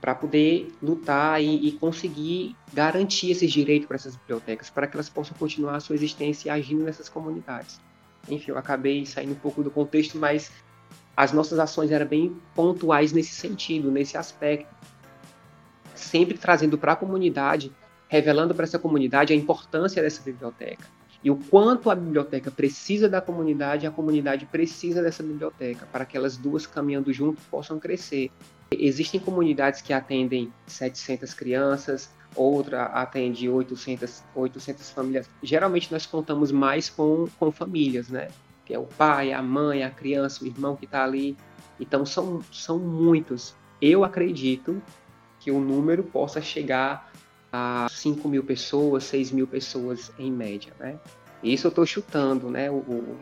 para 0.00 0.14
poder 0.14 0.70
lutar 0.82 1.42
e, 1.42 1.68
e, 1.68 1.72
conseguir 1.72 2.54
garantir 2.72 3.30
esses 3.30 3.50
direitos 3.50 3.86
para 3.86 3.96
essas 3.96 4.14
bibliotecas, 4.16 4.68
para 4.68 4.86
que 4.86 4.96
elas 4.96 5.08
possam 5.08 5.36
continuar 5.36 5.76
a 5.76 5.80
sua 5.80 5.96
existência 5.96 6.52
agindo 6.52 6.84
nessas 6.84 7.08
comunidades. 7.08 7.80
Enfim, 8.28 8.50
eu 8.50 8.58
acabei 8.58 9.06
saindo 9.06 9.32
um 9.32 9.36
pouco 9.36 9.62
do 9.62 9.70
contexto, 9.70 10.18
mas 10.18 10.52
as 11.16 11.32
nossas 11.32 11.58
ações 11.58 11.90
eram 11.90 12.06
bem 12.06 12.36
pontuais 12.54 13.12
nesse 13.12 13.32
sentido, 13.34 13.90
nesse 13.90 14.16
aspecto. 14.16 14.72
Sempre 15.94 16.36
trazendo 16.36 16.76
para 16.76 16.92
a 16.92 16.96
comunidade, 16.96 17.72
revelando 18.14 18.54
para 18.54 18.62
essa 18.62 18.78
comunidade 18.78 19.32
a 19.32 19.36
importância 19.36 20.00
dessa 20.00 20.22
biblioteca. 20.22 20.86
E 21.24 21.32
o 21.32 21.36
quanto 21.36 21.90
a 21.90 21.96
biblioteca 21.96 22.48
precisa 22.48 23.08
da 23.08 23.20
comunidade, 23.20 23.88
a 23.88 23.90
comunidade 23.90 24.46
precisa 24.46 25.02
dessa 25.02 25.20
biblioteca, 25.20 25.84
para 25.90 26.04
que 26.04 26.16
elas 26.16 26.36
duas 26.36 26.64
caminhando 26.64 27.12
junto 27.12 27.42
possam 27.50 27.80
crescer. 27.80 28.30
Existem 28.70 29.18
comunidades 29.18 29.82
que 29.82 29.92
atendem 29.92 30.52
700 30.68 31.34
crianças, 31.34 32.08
outra 32.36 32.84
atende 32.84 33.48
800, 33.48 34.22
800 34.32 34.90
famílias. 34.90 35.28
Geralmente 35.42 35.90
nós 35.90 36.06
contamos 36.06 36.52
mais 36.52 36.88
com, 36.88 37.26
com 37.36 37.50
famílias, 37.50 38.10
né? 38.10 38.28
Que 38.64 38.74
é 38.74 38.78
o 38.78 38.84
pai, 38.84 39.32
a 39.32 39.42
mãe, 39.42 39.82
a 39.82 39.90
criança, 39.90 40.44
o 40.44 40.46
irmão 40.46 40.76
que 40.76 40.84
está 40.84 41.02
ali. 41.02 41.36
Então 41.80 42.06
são, 42.06 42.40
são 42.52 42.78
muitos. 42.78 43.56
Eu 43.82 44.04
acredito 44.04 44.80
que 45.40 45.50
o 45.50 45.58
número 45.58 46.04
possa 46.04 46.40
chegar 46.40 47.12
a 47.56 47.86
5 47.88 48.28
mil 48.28 48.42
pessoas, 48.42 49.04
6 49.04 49.30
mil 49.30 49.46
pessoas 49.46 50.10
em 50.18 50.32
média, 50.32 50.72
né? 50.76 50.98
Isso 51.40 51.68
eu 51.68 51.68
estou 51.68 51.86
chutando, 51.86 52.50
né? 52.50 52.68
O, 52.68 52.74
o, 52.74 53.18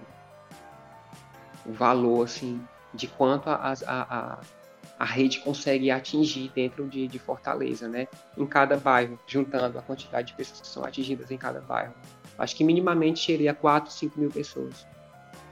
o, 1.67 1.73
valor, 1.73 2.25
assim, 2.25 2.59
de 2.95 3.07
quanto 3.07 3.51
a, 3.51 3.57
a, 3.57 3.77
a 3.87 4.41
a 4.99 5.05
rede 5.05 5.41
consegue 5.41 5.91
atingir 5.91 6.53
dentro 6.55 6.87
de, 6.87 7.09
de, 7.09 7.19
Fortaleza, 7.19 7.89
né? 7.89 8.07
Em 8.39 8.47
cada 8.47 8.77
bairro, 8.77 9.19
juntando 9.27 9.77
a 9.77 9.83
quantidade 9.83 10.29
de 10.29 10.35
pessoas 10.35 10.61
que 10.61 10.67
são 10.69 10.85
atingidas 10.85 11.31
em 11.31 11.37
cada 11.37 11.61
bairro. 11.61 11.93
Acho 12.39 12.55
que 12.55 12.63
minimamente 12.63 13.25
seria 13.25 13.53
4, 13.53 13.91
5 13.91 14.21
mil 14.21 14.31
pessoas. 14.31 14.87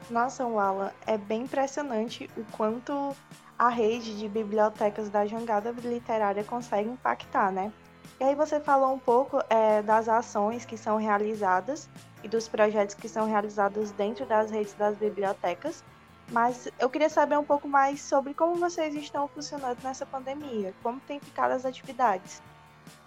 Nossa, 0.09 0.47
Wala, 0.47 0.95
é 1.05 1.19
bem 1.19 1.43
impressionante 1.43 2.31
o 2.37 2.45
quanto 2.53 3.15
a 3.59 3.69
rede 3.69 4.17
de 4.17 4.29
bibliotecas 4.29 5.11
da 5.11 5.27
Jangada 5.27 5.75
Literária 5.83 6.45
consegue 6.45 6.89
impactar, 6.89 7.51
né? 7.51 7.73
E 8.21 8.25
aí 8.25 8.35
você 8.35 8.61
falou 8.61 8.93
um 8.93 8.99
pouco 8.99 9.43
é, 9.49 9.81
das 9.81 10.07
ações 10.07 10.67
que 10.67 10.77
são 10.77 10.99
realizadas 10.99 11.89
e 12.23 12.29
dos 12.29 12.47
projetos 12.47 12.95
que 12.95 13.09
são 13.09 13.27
realizados 13.27 13.93
dentro 13.93 14.27
das 14.27 14.51
redes 14.51 14.75
das 14.75 14.95
bibliotecas. 14.99 15.83
Mas 16.31 16.69
eu 16.79 16.91
queria 16.91 17.09
saber 17.09 17.39
um 17.39 17.45
pouco 17.45 17.67
mais 17.67 18.03
sobre 18.03 18.35
como 18.35 18.57
vocês 18.57 18.95
estão 18.95 19.27
funcionando 19.27 19.79
nessa 19.83 20.05
pandemia, 20.05 20.75
como 20.83 21.01
tem 21.01 21.19
ficado 21.19 21.53
as 21.53 21.65
atividades. 21.65 22.43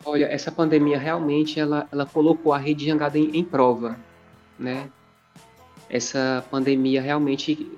Olha, 0.03 0.25
essa 0.25 0.51
pandemia 0.51 0.97
realmente 0.97 1.59
ela, 1.59 1.87
ela 1.91 2.07
colocou 2.07 2.51
a 2.51 2.57
rede 2.57 2.85
Jangada 2.85 3.17
em, 3.17 3.37
em 3.37 3.43
prova, 3.43 3.95
né? 4.57 4.89
Essa 5.89 6.43
pandemia 6.49 7.01
realmente 7.01 7.71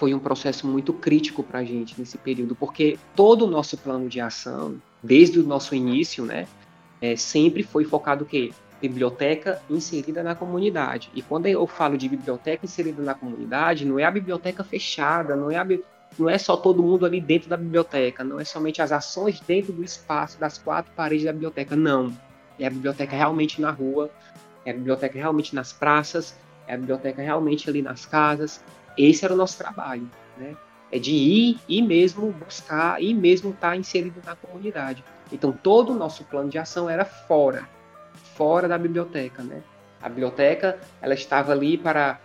foi 0.00 0.14
um 0.14 0.18
processo 0.18 0.66
muito 0.66 0.94
crítico 0.94 1.42
para 1.42 1.58
a 1.58 1.64
gente 1.64 1.94
nesse 1.98 2.16
período, 2.16 2.56
porque 2.56 2.98
todo 3.14 3.44
o 3.44 3.46
nosso 3.46 3.76
plano 3.76 4.08
de 4.08 4.18
ação, 4.18 4.80
desde 5.02 5.38
o 5.38 5.42
nosso 5.42 5.74
início, 5.74 6.24
né, 6.24 6.48
é, 7.02 7.14
sempre 7.16 7.62
foi 7.62 7.84
focado 7.84 8.24
o 8.24 8.26
quê? 8.26 8.50
biblioteca 8.80 9.60
inserida 9.68 10.22
na 10.22 10.34
comunidade. 10.34 11.10
E 11.14 11.20
quando 11.20 11.44
eu 11.44 11.66
falo 11.66 11.98
de 11.98 12.08
biblioteca 12.08 12.64
inserida 12.64 13.02
na 13.02 13.12
comunidade, 13.12 13.84
não 13.84 13.98
é 13.98 14.04
a 14.04 14.10
biblioteca 14.10 14.64
fechada, 14.64 15.36
não 15.36 15.50
é, 15.50 15.56
a, 15.56 15.66
não 16.18 16.30
é 16.30 16.38
só 16.38 16.56
todo 16.56 16.82
mundo 16.82 17.04
ali 17.04 17.20
dentro 17.20 17.50
da 17.50 17.58
biblioteca, 17.58 18.24
não 18.24 18.40
é 18.40 18.44
somente 18.44 18.80
as 18.80 18.90
ações 18.90 19.38
dentro 19.40 19.70
do 19.70 19.84
espaço, 19.84 20.40
das 20.40 20.56
quatro 20.56 20.90
paredes 20.96 21.26
da 21.26 21.32
biblioteca, 21.32 21.76
não. 21.76 22.10
É 22.58 22.66
a 22.66 22.70
biblioteca 22.70 23.14
realmente 23.14 23.60
na 23.60 23.70
rua, 23.70 24.10
é 24.64 24.70
a 24.70 24.74
biblioteca 24.74 25.18
realmente 25.18 25.54
nas 25.54 25.74
praças, 25.74 26.34
é 26.66 26.72
a 26.72 26.78
biblioteca 26.78 27.20
realmente 27.20 27.68
ali 27.68 27.82
nas 27.82 28.06
casas. 28.06 28.64
Esse 29.00 29.24
era 29.24 29.32
o 29.32 29.36
nosso 29.36 29.56
trabalho, 29.56 30.08
né? 30.36 30.54
É 30.92 30.98
de 30.98 31.12
ir 31.12 31.60
e 31.68 31.80
mesmo 31.80 32.32
buscar 32.32 33.00
e 33.02 33.14
mesmo 33.14 33.50
estar 33.50 33.70
tá 33.70 33.76
inserido 33.76 34.20
na 34.24 34.36
comunidade. 34.36 35.04
Então 35.32 35.52
todo 35.52 35.92
o 35.92 35.94
nosso 35.94 36.24
plano 36.24 36.50
de 36.50 36.58
ação 36.58 36.90
era 36.90 37.04
fora, 37.04 37.66
fora 38.34 38.68
da 38.68 38.76
biblioteca, 38.76 39.42
né? 39.42 39.62
A 40.02 40.08
biblioteca, 40.08 40.78
ela 41.00 41.14
estava 41.14 41.52
ali 41.52 41.78
para, 41.78 42.20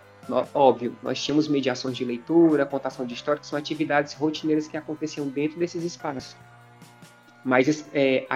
óbvio, 0.52 0.96
nós 1.02 1.22
tínhamos 1.22 1.46
mediações 1.46 1.96
de 1.96 2.04
leitura, 2.04 2.66
contação 2.66 3.06
de 3.06 3.14
história, 3.14 3.40
que 3.40 3.46
são 3.46 3.58
atividades 3.58 4.12
rotineiras 4.14 4.66
que 4.66 4.76
aconteciam 4.76 5.28
dentro 5.28 5.58
desses 5.58 5.84
espaços. 5.84 6.36
Mas 7.44 7.86
é, 7.94 8.26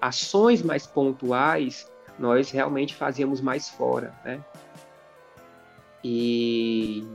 ações 0.00 0.62
mais 0.62 0.86
pontuais, 0.86 1.90
nós 2.18 2.50
realmente 2.50 2.94
fazíamos 2.94 3.40
mais 3.40 3.68
fora, 3.68 4.12
né? 4.24 4.40
E 6.04 7.06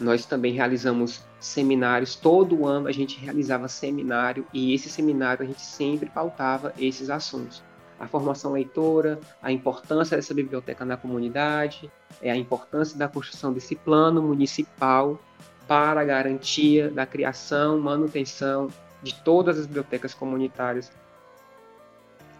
nós 0.00 0.26
também 0.26 0.52
realizamos 0.52 1.22
seminários, 1.38 2.14
todo 2.14 2.66
ano 2.66 2.88
a 2.88 2.92
gente 2.92 3.18
realizava 3.18 3.68
seminário 3.68 4.46
e 4.52 4.74
esse 4.74 4.88
seminário 4.88 5.44
a 5.44 5.46
gente 5.46 5.62
sempre 5.62 6.08
pautava 6.08 6.72
esses 6.78 7.10
assuntos 7.10 7.62
a 8.02 8.08
formação 8.08 8.50
leitora, 8.50 9.20
a 9.40 9.52
importância 9.52 10.16
dessa 10.16 10.34
biblioteca 10.34 10.84
na 10.84 10.96
comunidade, 10.96 11.88
é 12.20 12.32
a 12.32 12.36
importância 12.36 12.98
da 12.98 13.06
construção 13.06 13.52
desse 13.52 13.76
plano 13.76 14.20
municipal 14.20 15.20
para 15.68 16.00
a 16.00 16.04
garantia 16.04 16.90
da 16.90 17.06
criação, 17.06 17.78
manutenção 17.78 18.66
de 19.04 19.14
todas 19.22 19.56
as 19.56 19.66
bibliotecas 19.66 20.12
comunitárias 20.12 20.90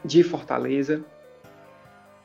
de 0.04 0.25
Fortaleza. 0.25 1.04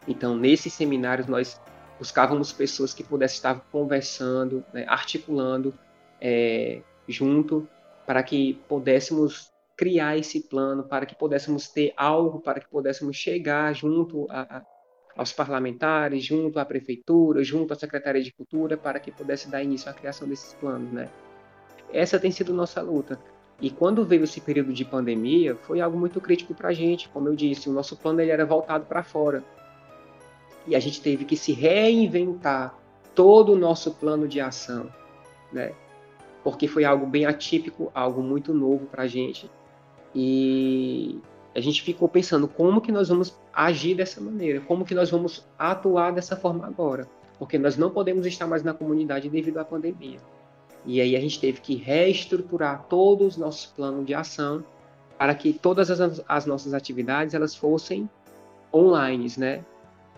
Então, 0.08 0.36
nesses 0.36 0.74
seminários, 0.74 1.28
nós 1.28 1.62
buscávamos 1.98 2.52
pessoas 2.52 2.94
que 2.94 3.04
pudessem 3.04 3.36
estar 3.36 3.60
conversando, 3.72 4.64
né, 4.74 4.86
articulando 4.88 5.74
é, 6.22 6.82
junto, 7.08 7.68
para 8.06 8.24
que 8.24 8.54
pudéssemos 8.68 9.52
criar 9.78 10.18
esse 10.18 10.42
plano 10.42 10.84
para 10.84 11.06
que 11.06 11.16
pudéssemos 11.16 11.70
ter 11.70 11.94
algo, 11.96 12.40
para 12.40 12.60
que 12.60 12.68
pudéssemos 12.68 13.16
chegar 13.16 13.74
junto 13.76 14.26
a, 14.30 14.58
a, 14.58 14.66
aos 15.16 15.32
parlamentares, 15.32 16.26
junto 16.26 16.60
à 16.60 16.66
prefeitura, 16.66 17.44
junto 17.44 17.74
à 17.74 17.76
Secretaria 17.76 18.24
de 18.24 18.34
Cultura, 18.34 18.76
para 18.76 19.00
que 19.00 19.12
pudesse 19.12 19.50
dar 19.50 19.62
início 19.62 19.90
à 19.90 19.94
criação 19.94 20.28
desses 20.28 20.54
planos, 20.56 20.92
né? 20.92 21.08
Essa 21.94 22.20
tem 22.20 22.32
sido 22.32 22.54
nossa 22.54 22.82
luta. 22.82 23.20
E 23.62 23.70
quando 23.70 24.04
veio 24.04 24.24
esse 24.24 24.42
período 24.42 24.74
de 24.74 24.84
pandemia, 24.84 25.56
foi 25.56 25.80
algo 25.80 25.98
muito 25.98 26.20
crítico 26.20 26.54
para 26.54 26.70
a 26.70 26.74
gente. 26.74 27.08
Como 27.10 27.28
eu 27.30 27.36
disse, 27.36 27.70
o 27.70 27.74
nosso 27.74 27.96
plano 27.96 28.20
ele 28.20 28.32
era 28.32 28.46
voltado 28.46 28.86
para 28.86 29.04
fora. 29.04 29.44
E 30.68 30.76
a 30.76 30.80
gente 30.80 31.02
teve 31.02 31.26
que 31.26 31.38
se 31.38 31.54
reinventar 31.54 32.78
todo 33.16 33.54
o 33.54 33.58
nosso 33.58 33.94
plano 33.96 34.28
de 34.28 34.40
ação, 34.40 34.92
né? 35.52 35.74
Porque 36.44 36.68
foi 36.68 36.86
algo 36.86 37.06
bem 37.06 37.26
atípico, 37.26 37.92
algo 37.96 38.22
muito 38.22 38.54
novo 38.54 38.86
para 38.86 39.04
a 39.04 39.08
gente. 39.08 39.50
E 40.14 41.20
a 41.56 41.60
gente 41.60 41.82
ficou 41.82 42.08
pensando 42.08 42.48
como 42.48 42.82
que 42.82 42.92
nós 42.92 43.10
vamos 43.10 43.36
agir 43.52 43.96
dessa 43.96 44.22
maneira, 44.22 44.62
como 44.62 44.86
que 44.86 44.94
nós 44.94 45.10
vamos 45.10 45.48
atuar 45.58 46.12
dessa 46.12 46.36
forma 46.36 46.68
agora, 46.68 47.08
porque 47.40 47.58
nós 47.58 47.78
não 47.78 47.90
podemos 47.90 48.26
estar 48.26 48.46
mais 48.46 48.64
na 48.64 48.74
comunidade 48.74 49.30
devido 49.30 49.58
à 49.58 49.66
pandemia. 49.66 50.20
E 50.86 51.02
aí 51.02 51.16
a 51.16 51.20
gente 51.20 51.40
teve 51.40 51.60
que 51.60 51.76
reestruturar 51.76 52.86
todos 52.88 53.28
os 53.30 53.38
nossos 53.38 53.66
planos 53.66 54.06
de 54.06 54.14
ação 54.14 54.64
para 55.18 55.34
que 55.34 55.52
todas 55.52 55.90
as, 55.90 56.22
as 56.28 56.46
nossas 56.46 56.74
atividades 56.74 57.34
elas 57.34 57.56
fossem 57.56 58.10
online, 58.74 59.28
né? 59.38 59.66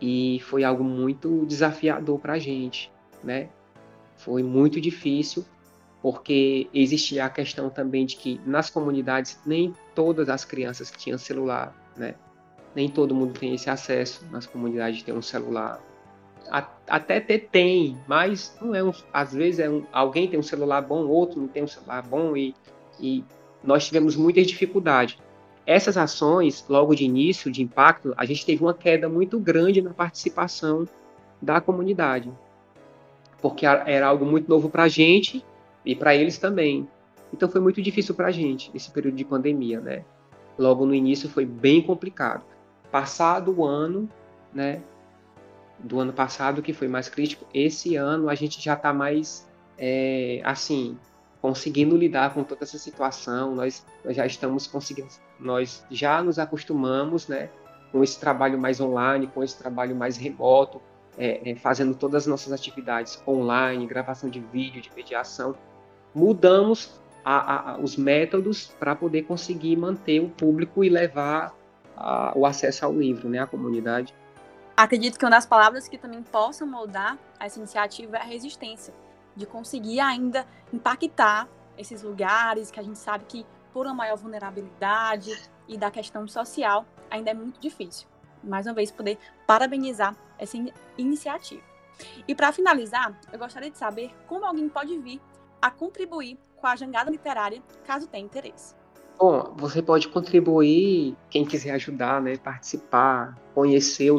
E 0.01 0.39
foi 0.45 0.63
algo 0.63 0.83
muito 0.83 1.45
desafiador 1.45 2.19
para 2.19 2.33
a 2.33 2.39
gente, 2.39 2.91
né? 3.23 3.49
Foi 4.17 4.43
muito 4.43 4.79
difícil 4.79 5.45
porque 6.01 6.69
existia 6.73 7.25
a 7.25 7.29
questão 7.29 7.69
também 7.69 8.05
de 8.05 8.15
que 8.15 8.39
nas 8.45 8.69
comunidades 8.69 9.39
nem 9.45 9.73
todas 9.93 10.29
as 10.29 10.45
crianças 10.45 10.91
tinham 10.91 11.17
celular, 11.17 11.75
né? 11.97 12.15
Nem 12.75 12.87
todo 12.87 13.13
mundo 13.15 13.37
tem 13.37 13.53
esse 13.53 13.69
acesso 13.69 14.25
nas 14.31 14.45
comunidades 14.45 15.03
ter 15.03 15.11
um 15.11 15.21
celular. 15.21 15.81
até 16.87 17.19
ter 17.19 17.49
tem, 17.51 17.97
mas 18.07 18.57
não 18.61 18.73
é 18.73 18.83
um, 18.83 18.91
às 19.11 19.33
vezes 19.33 19.59
é 19.59 19.69
um, 19.69 19.85
alguém 19.91 20.27
tem 20.27 20.39
um 20.39 20.43
celular 20.43 20.81
bom, 20.81 21.05
outro 21.05 21.39
não 21.41 21.47
tem 21.47 21.63
um 21.63 21.67
celular 21.67 22.01
bom 22.01 22.35
e, 22.37 22.55
e 22.99 23.23
nós 23.63 23.85
tivemos 23.85 24.15
muita 24.15 24.41
dificuldade. 24.41 25.19
Essas 25.69 25.97
ações, 25.97 26.65
logo 26.67 26.95
de 26.95 27.05
início, 27.05 27.51
de 27.51 27.61
impacto, 27.61 28.11
a 28.17 28.25
gente 28.25 28.43
teve 28.43 28.63
uma 28.63 28.73
queda 28.73 29.07
muito 29.07 29.39
grande 29.39 29.83
na 29.83 29.93
participação 29.93 30.87
da 31.39 31.61
comunidade, 31.61 32.31
porque 33.39 33.67
era 33.67 34.07
algo 34.07 34.25
muito 34.25 34.49
novo 34.49 34.67
para 34.67 34.85
a 34.85 34.87
gente 34.87 35.45
e 35.85 35.95
para 35.95 36.15
eles 36.15 36.39
também. 36.39 36.89
Então 37.31 37.47
foi 37.47 37.61
muito 37.61 37.83
difícil 37.83 38.15
para 38.15 38.29
a 38.29 38.31
gente 38.31 38.71
esse 38.73 38.89
período 38.89 39.15
de 39.15 39.23
pandemia, 39.23 39.79
né? 39.79 40.03
Logo 40.57 40.87
no 40.87 40.95
início 40.95 41.29
foi 41.29 41.45
bem 41.45 41.83
complicado. 41.83 42.43
Passado 42.91 43.53
o 43.55 43.63
ano, 43.63 44.09
né? 44.51 44.81
Do 45.77 45.99
ano 45.99 46.11
passado 46.11 46.63
que 46.63 46.73
foi 46.73 46.87
mais 46.87 47.09
crítico, 47.09 47.45
esse 47.53 47.95
ano 47.95 48.27
a 48.27 48.33
gente 48.33 48.59
já 48.59 48.73
está 48.73 48.91
mais 48.91 49.47
é, 49.77 50.41
assim 50.43 50.97
conseguindo 51.39 51.95
lidar 51.95 52.33
com 52.33 52.43
toda 52.43 52.63
essa 52.63 52.79
situação. 52.79 53.53
Nós, 53.53 53.85
nós 54.03 54.15
já 54.15 54.25
estamos 54.25 54.65
conseguindo, 54.65 55.09
nós 55.39 55.85
já 55.89 56.21
nos 56.21 56.37
acostumamos, 56.37 57.27
né? 57.27 57.49
Com 57.91 58.03
esse 58.03 58.19
trabalho 58.19 58.59
mais 58.59 58.79
online, 58.79 59.27
com 59.27 59.43
esse 59.43 59.57
trabalho 59.57 59.95
mais 59.95 60.17
remoto, 60.17 60.81
é, 61.17 61.51
é, 61.51 61.55
fazendo 61.55 61.95
todas 61.95 62.23
as 62.23 62.27
nossas 62.27 62.53
atividades 62.53 63.21
online, 63.27 63.85
gravação 63.87 64.29
de 64.29 64.39
vídeo, 64.39 64.81
de 64.81 64.91
mediação 64.95 65.55
mudamos 66.13 66.99
a, 67.23 67.71
a, 67.71 67.77
os 67.77 67.95
métodos 67.95 68.67
para 68.79 68.95
poder 68.95 69.23
conseguir 69.23 69.75
manter 69.75 70.19
o 70.19 70.29
público 70.29 70.83
e 70.83 70.89
levar 70.89 71.53
a, 71.95 72.33
o 72.35 72.45
acesso 72.45 72.85
ao 72.85 72.93
livro, 72.93 73.29
né, 73.29 73.39
à 73.39 73.47
comunidade. 73.47 74.13
Acredito 74.75 75.19
que 75.19 75.25
uma 75.25 75.31
das 75.31 75.45
palavras 75.45 75.87
que 75.87 75.97
também 75.97 76.23
possam 76.23 76.65
moldar 76.65 77.17
essa 77.39 77.59
iniciativa 77.59 78.17
é 78.17 78.21
a 78.21 78.23
resistência, 78.23 78.93
de 79.35 79.45
conseguir 79.45 79.99
ainda 79.99 80.45
impactar 80.73 81.47
esses 81.77 82.01
lugares 82.01 82.71
que 82.71 82.79
a 82.79 82.83
gente 82.83 82.97
sabe 82.97 83.25
que 83.27 83.45
por 83.79 83.85
uma 83.85 83.95
maior 83.95 84.17
vulnerabilidade 84.17 85.31
e 85.65 85.77
da 85.77 85.89
questão 85.89 86.27
social 86.27 86.85
ainda 87.09 87.31
é 87.31 87.33
muito 87.33 87.61
difícil. 87.61 88.09
Mais 88.43 88.67
uma 88.67 88.73
vez 88.73 88.91
poder 88.91 89.17
parabenizar 89.47 90.13
essa 90.37 90.57
iniciativa. 90.97 91.63
E 92.27 92.35
para 92.35 92.51
finalizar, 92.51 93.17
eu 93.31 93.39
gostaria 93.39 93.71
de 93.71 93.77
saber 93.77 94.11
como 94.27 94.43
alguém 94.43 94.67
pode 94.67 94.97
vir 94.97 95.21
a 95.61 95.71
contribuir 95.71 96.37
com 96.57 96.67
a 96.67 96.75
jangada 96.75 97.09
literária, 97.09 97.63
caso 97.85 98.05
tenha 98.05 98.25
interesse. 98.25 98.75
Bom, 99.17 99.53
você 99.55 99.81
pode 99.81 100.09
contribuir, 100.09 101.15
quem 101.29 101.45
quiser 101.45 101.71
ajudar, 101.71 102.21
né, 102.21 102.35
participar, 102.35 103.37
conhecer 103.53 104.11
o, 104.11 104.17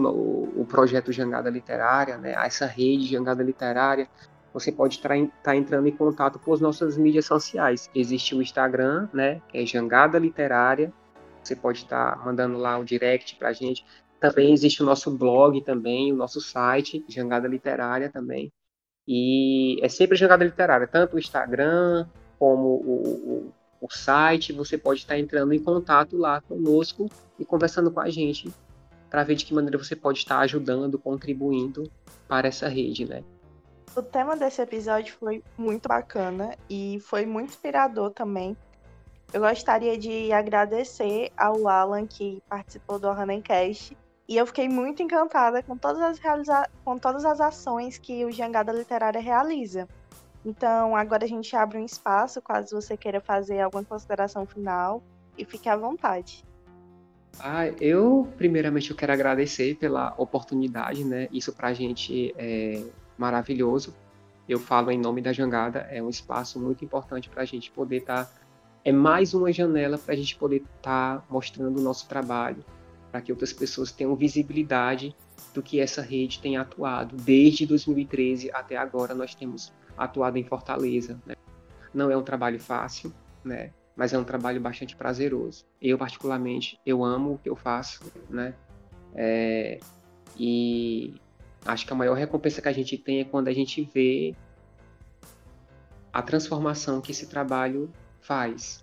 o 0.57 0.65
projeto 0.67 1.13
Jangada 1.13 1.51
Literária, 1.51 2.17
né, 2.17 2.33
essa 2.33 2.65
rede 2.65 3.07
Jangada 3.07 3.43
Literária, 3.43 4.09
você 4.53 4.73
pode 4.73 4.97
estar 4.97 5.15
tá 5.43 5.57
entrando 5.57 5.87
em 5.87 5.97
contato 5.97 6.39
com 6.39 6.53
as 6.53 6.61
nossas 6.61 6.97
mídias 6.97 7.27
sociais. 7.27 7.89
Existe 7.95 8.35
o 8.35 8.43
Instagram, 8.43 9.09
né, 9.13 9.41
que 9.49 9.59
é 9.59 9.67
Jangada 9.67 10.19
Literária, 10.19 10.93
você 11.43 11.57
pode 11.57 11.79
estar 11.79 12.17
tá 12.17 12.25
mandando 12.25 12.59
lá 12.59 12.79
o 12.79 12.85
direct 12.85 13.37
para 13.37 13.49
a 13.49 13.53
gente. 13.53 13.85
Também 14.19 14.53
existe 14.53 14.83
o 14.83 14.87
nosso 14.87 15.11
blog 15.11 15.61
também, 15.63 16.13
o 16.13 16.17
nosso 16.17 16.41
site, 16.41 17.05
Jangada 17.09 17.49
Literária 17.49 18.11
também. 18.11 18.53
E 19.09 19.79
é 19.83 19.89
sempre 19.89 20.17
jogada 20.17 20.45
literária, 20.45 20.87
tanto 20.87 21.17
o 21.17 21.19
Instagram 21.19 22.07
como 22.39 22.69
o, 22.69 23.53
o, 23.81 23.87
o 23.87 23.91
site. 23.91 24.53
Você 24.53 24.79
pode 24.79 25.01
estar 25.01 25.19
entrando 25.19 25.53
em 25.53 25.59
contato 25.59 26.17
lá 26.17 26.41
conosco 26.43 27.09
e 27.39 27.45
conversando 27.45 27.91
com 27.91 28.01
a 28.01 28.11
gente 28.11 28.53
para 29.09 29.25
ver 29.25 29.35
de 29.35 29.45
que 29.45 29.55
maneira 29.55 29.77
você 29.77 29.97
pode 29.97 30.19
estar 30.19 30.39
ajudando, 30.41 30.99
contribuindo 30.99 31.91
para 32.29 32.47
essa 32.47 32.69
rede, 32.69 33.05
né? 33.05 33.25
O 33.97 34.03
tema 34.03 34.37
desse 34.37 34.63
episódio 34.63 35.15
foi 35.15 35.43
muito 35.59 35.89
bacana 35.89 36.57
e 36.69 37.01
foi 37.01 37.27
muito 37.27 37.51
inspirador 37.51 38.11
também. 38.11 38.57
Eu 39.33 39.41
gostaria 39.41 39.99
de 39.99 40.33
agradecer 40.33 41.33
ao 41.37 41.67
Alan 41.67 42.07
que 42.07 42.41
participou 42.49 42.99
do 43.01 43.09
Orhanencast 43.09 43.97
e 44.29 44.37
eu 44.37 44.47
fiquei 44.47 44.69
muito 44.69 45.03
encantada 45.03 45.61
com 45.63 45.77
todas 45.77 46.01
as, 46.03 46.19
realiza... 46.19 46.69
com 46.85 46.97
todas 46.97 47.25
as 47.25 47.41
ações 47.41 47.99
que 47.99 48.25
o 48.25 48.31
Jangada 48.31 48.73
Literária 48.73 49.21
realiza. 49.21 49.89
Então, 50.45 50.95
agora 50.95 51.25
a 51.25 51.29
gente 51.29 51.55
abre 51.57 51.77
um 51.77 51.85
espaço, 51.85 52.41
caso 52.41 52.81
você 52.81 52.97
queira 52.97 53.21
fazer 53.21 53.61
alguma 53.61 53.85
consideração 53.85 54.47
final, 54.47 55.03
e 55.37 55.45
fique 55.45 55.69
à 55.69 55.77
vontade. 55.77 56.45
Ah, 57.39 57.67
eu, 57.81 58.29
primeiramente, 58.37 58.91
eu 58.91 58.97
quero 58.97 59.13
agradecer 59.13 59.75
pela 59.77 60.15
oportunidade, 60.17 61.05
né? 61.05 61.29
Isso 61.33 61.53
para 61.53 61.69
a 61.69 61.75
gente 61.75 62.35
é 62.39 62.83
maravilhoso. 63.21 63.95
Eu 64.49 64.59
falo 64.59 64.91
em 64.91 64.99
nome 64.99 65.21
da 65.21 65.31
Jangada, 65.31 65.81
é 65.91 66.03
um 66.03 66.09
espaço 66.09 66.59
muito 66.59 66.83
importante 66.83 67.29
para 67.29 67.43
a 67.43 67.45
gente 67.45 67.71
poder 67.71 67.99
estar. 67.99 68.25
Tá... 68.25 68.33
É 68.83 68.91
mais 68.91 69.35
uma 69.35 69.53
janela 69.53 69.99
para 69.99 70.15
a 70.15 70.17
gente 70.17 70.35
poder 70.37 70.65
estar 70.79 71.19
tá 71.19 71.25
mostrando 71.29 71.79
o 71.79 71.83
nosso 71.83 72.09
trabalho, 72.09 72.65
para 73.13 73.21
que 73.21 73.31
outras 73.31 73.53
pessoas 73.53 73.93
tenham 73.93 74.17
visibilidade 74.17 75.15
do 75.53 75.63
que 75.63 75.79
essa 75.79 76.01
rede 76.01 76.41
tem 76.41 76.57
atuado. 76.57 77.15
Desde 77.17 77.67
2013 77.67 78.51
até 78.55 78.77
agora 78.79 79.15
nós 79.15 79.35
temos 79.35 79.71
atuado 79.99 80.39
em 80.39 80.45
Fortaleza. 80.45 81.21
Né? 81.27 81.35
Não 81.93 82.11
é 82.11 82.17
um 82.17 82.23
trabalho 82.23 82.59
fácil, 82.59 83.13
né? 83.45 83.71
mas 83.95 84.15
é 84.15 84.19
um 84.19 84.25
trabalho 84.25 84.63
bastante 84.63 84.97
prazeroso. 84.97 85.67
Eu 85.81 85.99
particularmente 85.99 86.81
eu 86.87 87.05
amo 87.05 87.35
o 87.35 87.39
que 87.39 87.51
eu 87.51 87.57
faço, 87.57 88.01
né? 88.31 88.55
É... 89.15 89.79
e 90.39 91.21
acho 91.65 91.87
que 91.87 91.93
a 91.93 91.97
maior 91.97 92.15
recompensa 92.15 92.63
que 92.63 92.69
a 92.69 92.73
gente 92.73 92.97
tem 92.97 93.21
é 93.21 93.25
quando 93.25 93.49
a 93.49 93.53
gente 93.53 93.83
vê 93.83 94.35
a 96.13 96.23
transformação 96.23 97.01
que 97.01 97.13
esse 97.13 97.27
trabalho 97.27 97.91
faz, 98.21 98.83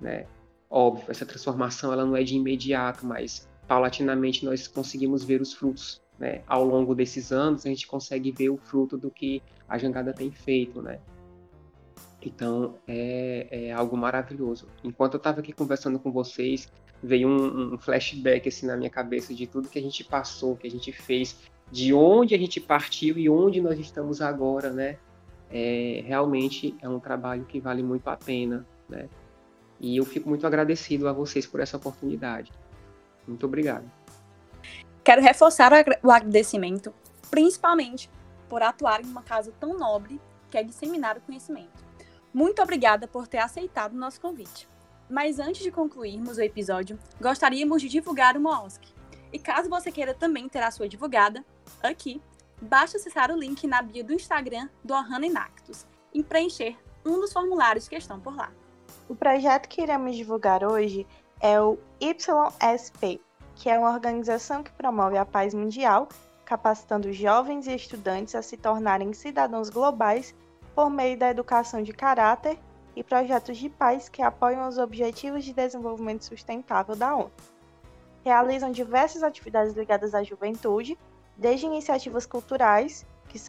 né? 0.00 0.26
Óbvio, 0.68 1.10
essa 1.10 1.26
transformação 1.26 1.92
ela 1.92 2.04
não 2.04 2.16
é 2.16 2.22
de 2.22 2.36
imediato, 2.36 3.04
mas 3.04 3.48
paulatinamente 3.66 4.44
nós 4.44 4.68
conseguimos 4.68 5.24
ver 5.24 5.40
os 5.40 5.52
frutos. 5.52 6.00
Né? 6.18 6.42
Ao 6.46 6.62
longo 6.64 6.94
desses 6.94 7.32
anos, 7.32 7.64
a 7.64 7.68
gente 7.68 7.86
consegue 7.86 8.30
ver 8.30 8.50
o 8.50 8.56
fruto 8.56 8.96
do 8.96 9.10
que 9.10 9.42
a 9.68 9.78
jangada 9.78 10.12
tem 10.12 10.30
feito. 10.30 10.80
Né? 10.80 11.00
Então, 12.22 12.74
é, 12.86 13.48
é 13.50 13.72
algo 13.72 13.96
maravilhoso. 13.96 14.68
Enquanto 14.84 15.14
eu 15.14 15.18
estava 15.18 15.40
aqui 15.40 15.52
conversando 15.52 15.98
com 15.98 16.12
vocês, 16.12 16.70
veio 17.02 17.26
um, 17.28 17.74
um, 17.74 17.78
flashback 17.78 18.48
assim 18.48 18.66
na 18.66 18.76
minha 18.76 18.90
cabeça 18.90 19.34
de 19.34 19.46
tudo 19.46 19.68
que 19.68 19.78
a 19.78 19.82
gente 19.82 20.04
passou, 20.04 20.56
que 20.56 20.66
a 20.66 20.70
gente 20.70 20.92
fez, 20.92 21.36
de 21.70 21.94
onde 21.94 22.34
a 22.34 22.38
gente 22.38 22.60
partiu 22.60 23.16
e 23.18 23.28
onde 23.28 23.60
nós 23.60 23.78
estamos 23.78 24.20
agora, 24.20 24.70
né? 24.70 24.98
É, 25.50 26.02
realmente 26.06 26.76
é 26.80 26.88
um 26.88 27.00
trabalho 27.00 27.44
que 27.44 27.60
vale 27.60 27.82
muito 27.82 28.08
a 28.08 28.16
pena, 28.16 28.66
né? 28.88 29.08
E 29.78 29.96
eu 29.96 30.04
fico 30.04 30.28
muito 30.28 30.46
agradecido 30.46 31.08
a 31.08 31.12
vocês 31.12 31.46
por 31.46 31.60
essa 31.60 31.76
oportunidade. 31.76 32.52
Muito 33.26 33.46
obrigado. 33.46 33.90
Quero 35.02 35.22
reforçar 35.22 35.72
o 36.02 36.10
agradecimento, 36.10 36.92
principalmente 37.30 38.10
por 38.48 38.62
atuar 38.62 39.00
em 39.02 39.06
uma 39.06 39.22
casa 39.22 39.52
tão 39.58 39.78
nobre 39.78 40.20
que 40.50 40.58
é 40.58 40.62
disseminar 40.62 41.16
o 41.16 41.20
conhecimento. 41.20 41.84
Muito 42.34 42.60
obrigada 42.60 43.08
por 43.08 43.26
ter 43.26 43.38
aceitado 43.38 43.92
o 43.92 43.98
nosso 43.98 44.20
convite. 44.20 44.68
Mas 45.08 45.40
antes 45.40 45.62
de 45.62 45.70
concluirmos 45.70 46.36
o 46.36 46.42
episódio, 46.42 46.98
gostaríamos 47.20 47.82
de 47.82 47.88
divulgar 47.88 48.36
uma 48.36 48.62
OSC. 48.62 48.82
E 49.32 49.38
caso 49.38 49.68
você 49.68 49.90
queira 49.90 50.14
também 50.14 50.48
ter 50.48 50.62
a 50.62 50.70
sua 50.70 50.88
divulgada, 50.88 51.44
aqui, 51.82 52.20
basta 52.60 52.96
acessar 52.96 53.30
o 53.30 53.38
link 53.38 53.66
na 53.66 53.82
bio 53.82 54.04
do 54.04 54.12
Instagram 54.12 54.68
do 54.84 54.94
Ohana 54.94 55.26
Inactus 55.26 55.86
e 56.12 56.22
preencher 56.22 56.76
um 57.04 57.20
dos 57.20 57.32
formulários 57.32 57.88
que 57.88 57.96
estão 57.96 58.20
por 58.20 58.34
lá. 58.34 58.52
O 59.08 59.14
projeto 59.14 59.68
que 59.68 59.82
iremos 59.82 60.16
divulgar 60.16 60.62
hoje 60.64 61.06
é 61.40 61.60
o 61.60 61.78
YSP, 62.00 63.20
que 63.54 63.68
é 63.68 63.78
uma 63.78 63.92
organização 63.92 64.62
que 64.62 64.72
promove 64.72 65.16
a 65.16 65.24
paz 65.24 65.54
mundial, 65.54 66.08
capacitando 66.44 67.12
jovens 67.12 67.66
e 67.66 67.74
estudantes 67.74 68.34
a 68.34 68.42
se 68.42 68.56
tornarem 68.56 69.12
cidadãos 69.12 69.70
globais 69.70 70.34
por 70.74 70.90
meio 70.90 71.18
da 71.18 71.30
educação 71.30 71.82
de 71.82 71.92
caráter 71.92 72.58
e 72.94 73.02
projetos 73.02 73.56
de 73.56 73.68
paz 73.68 74.08
que 74.08 74.22
apoiam 74.22 74.68
os 74.68 74.78
Objetivos 74.78 75.44
de 75.44 75.52
Desenvolvimento 75.52 76.24
Sustentável 76.24 76.96
da 76.96 77.14
ONU. 77.14 77.30
Realizam 78.24 78.70
diversas 78.70 79.22
atividades 79.22 79.74
ligadas 79.74 80.14
à 80.14 80.22
juventude, 80.22 80.98
desde 81.40 81.66
iniciativas 81.66 82.24
culturais, 82.26 83.04
que 83.28 83.40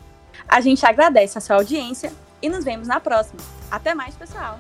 A 0.48 0.62
gente 0.62 0.86
agradece 0.86 1.38
a 1.38 1.42
sua 1.42 1.58
audiência 1.58 2.14
e 2.42 2.50
nos 2.50 2.64
vemos 2.64 2.88
na 2.88 3.00
próxima. 3.00 3.40
Até 3.70 3.94
mais, 3.94 4.16
pessoal! 4.16 4.58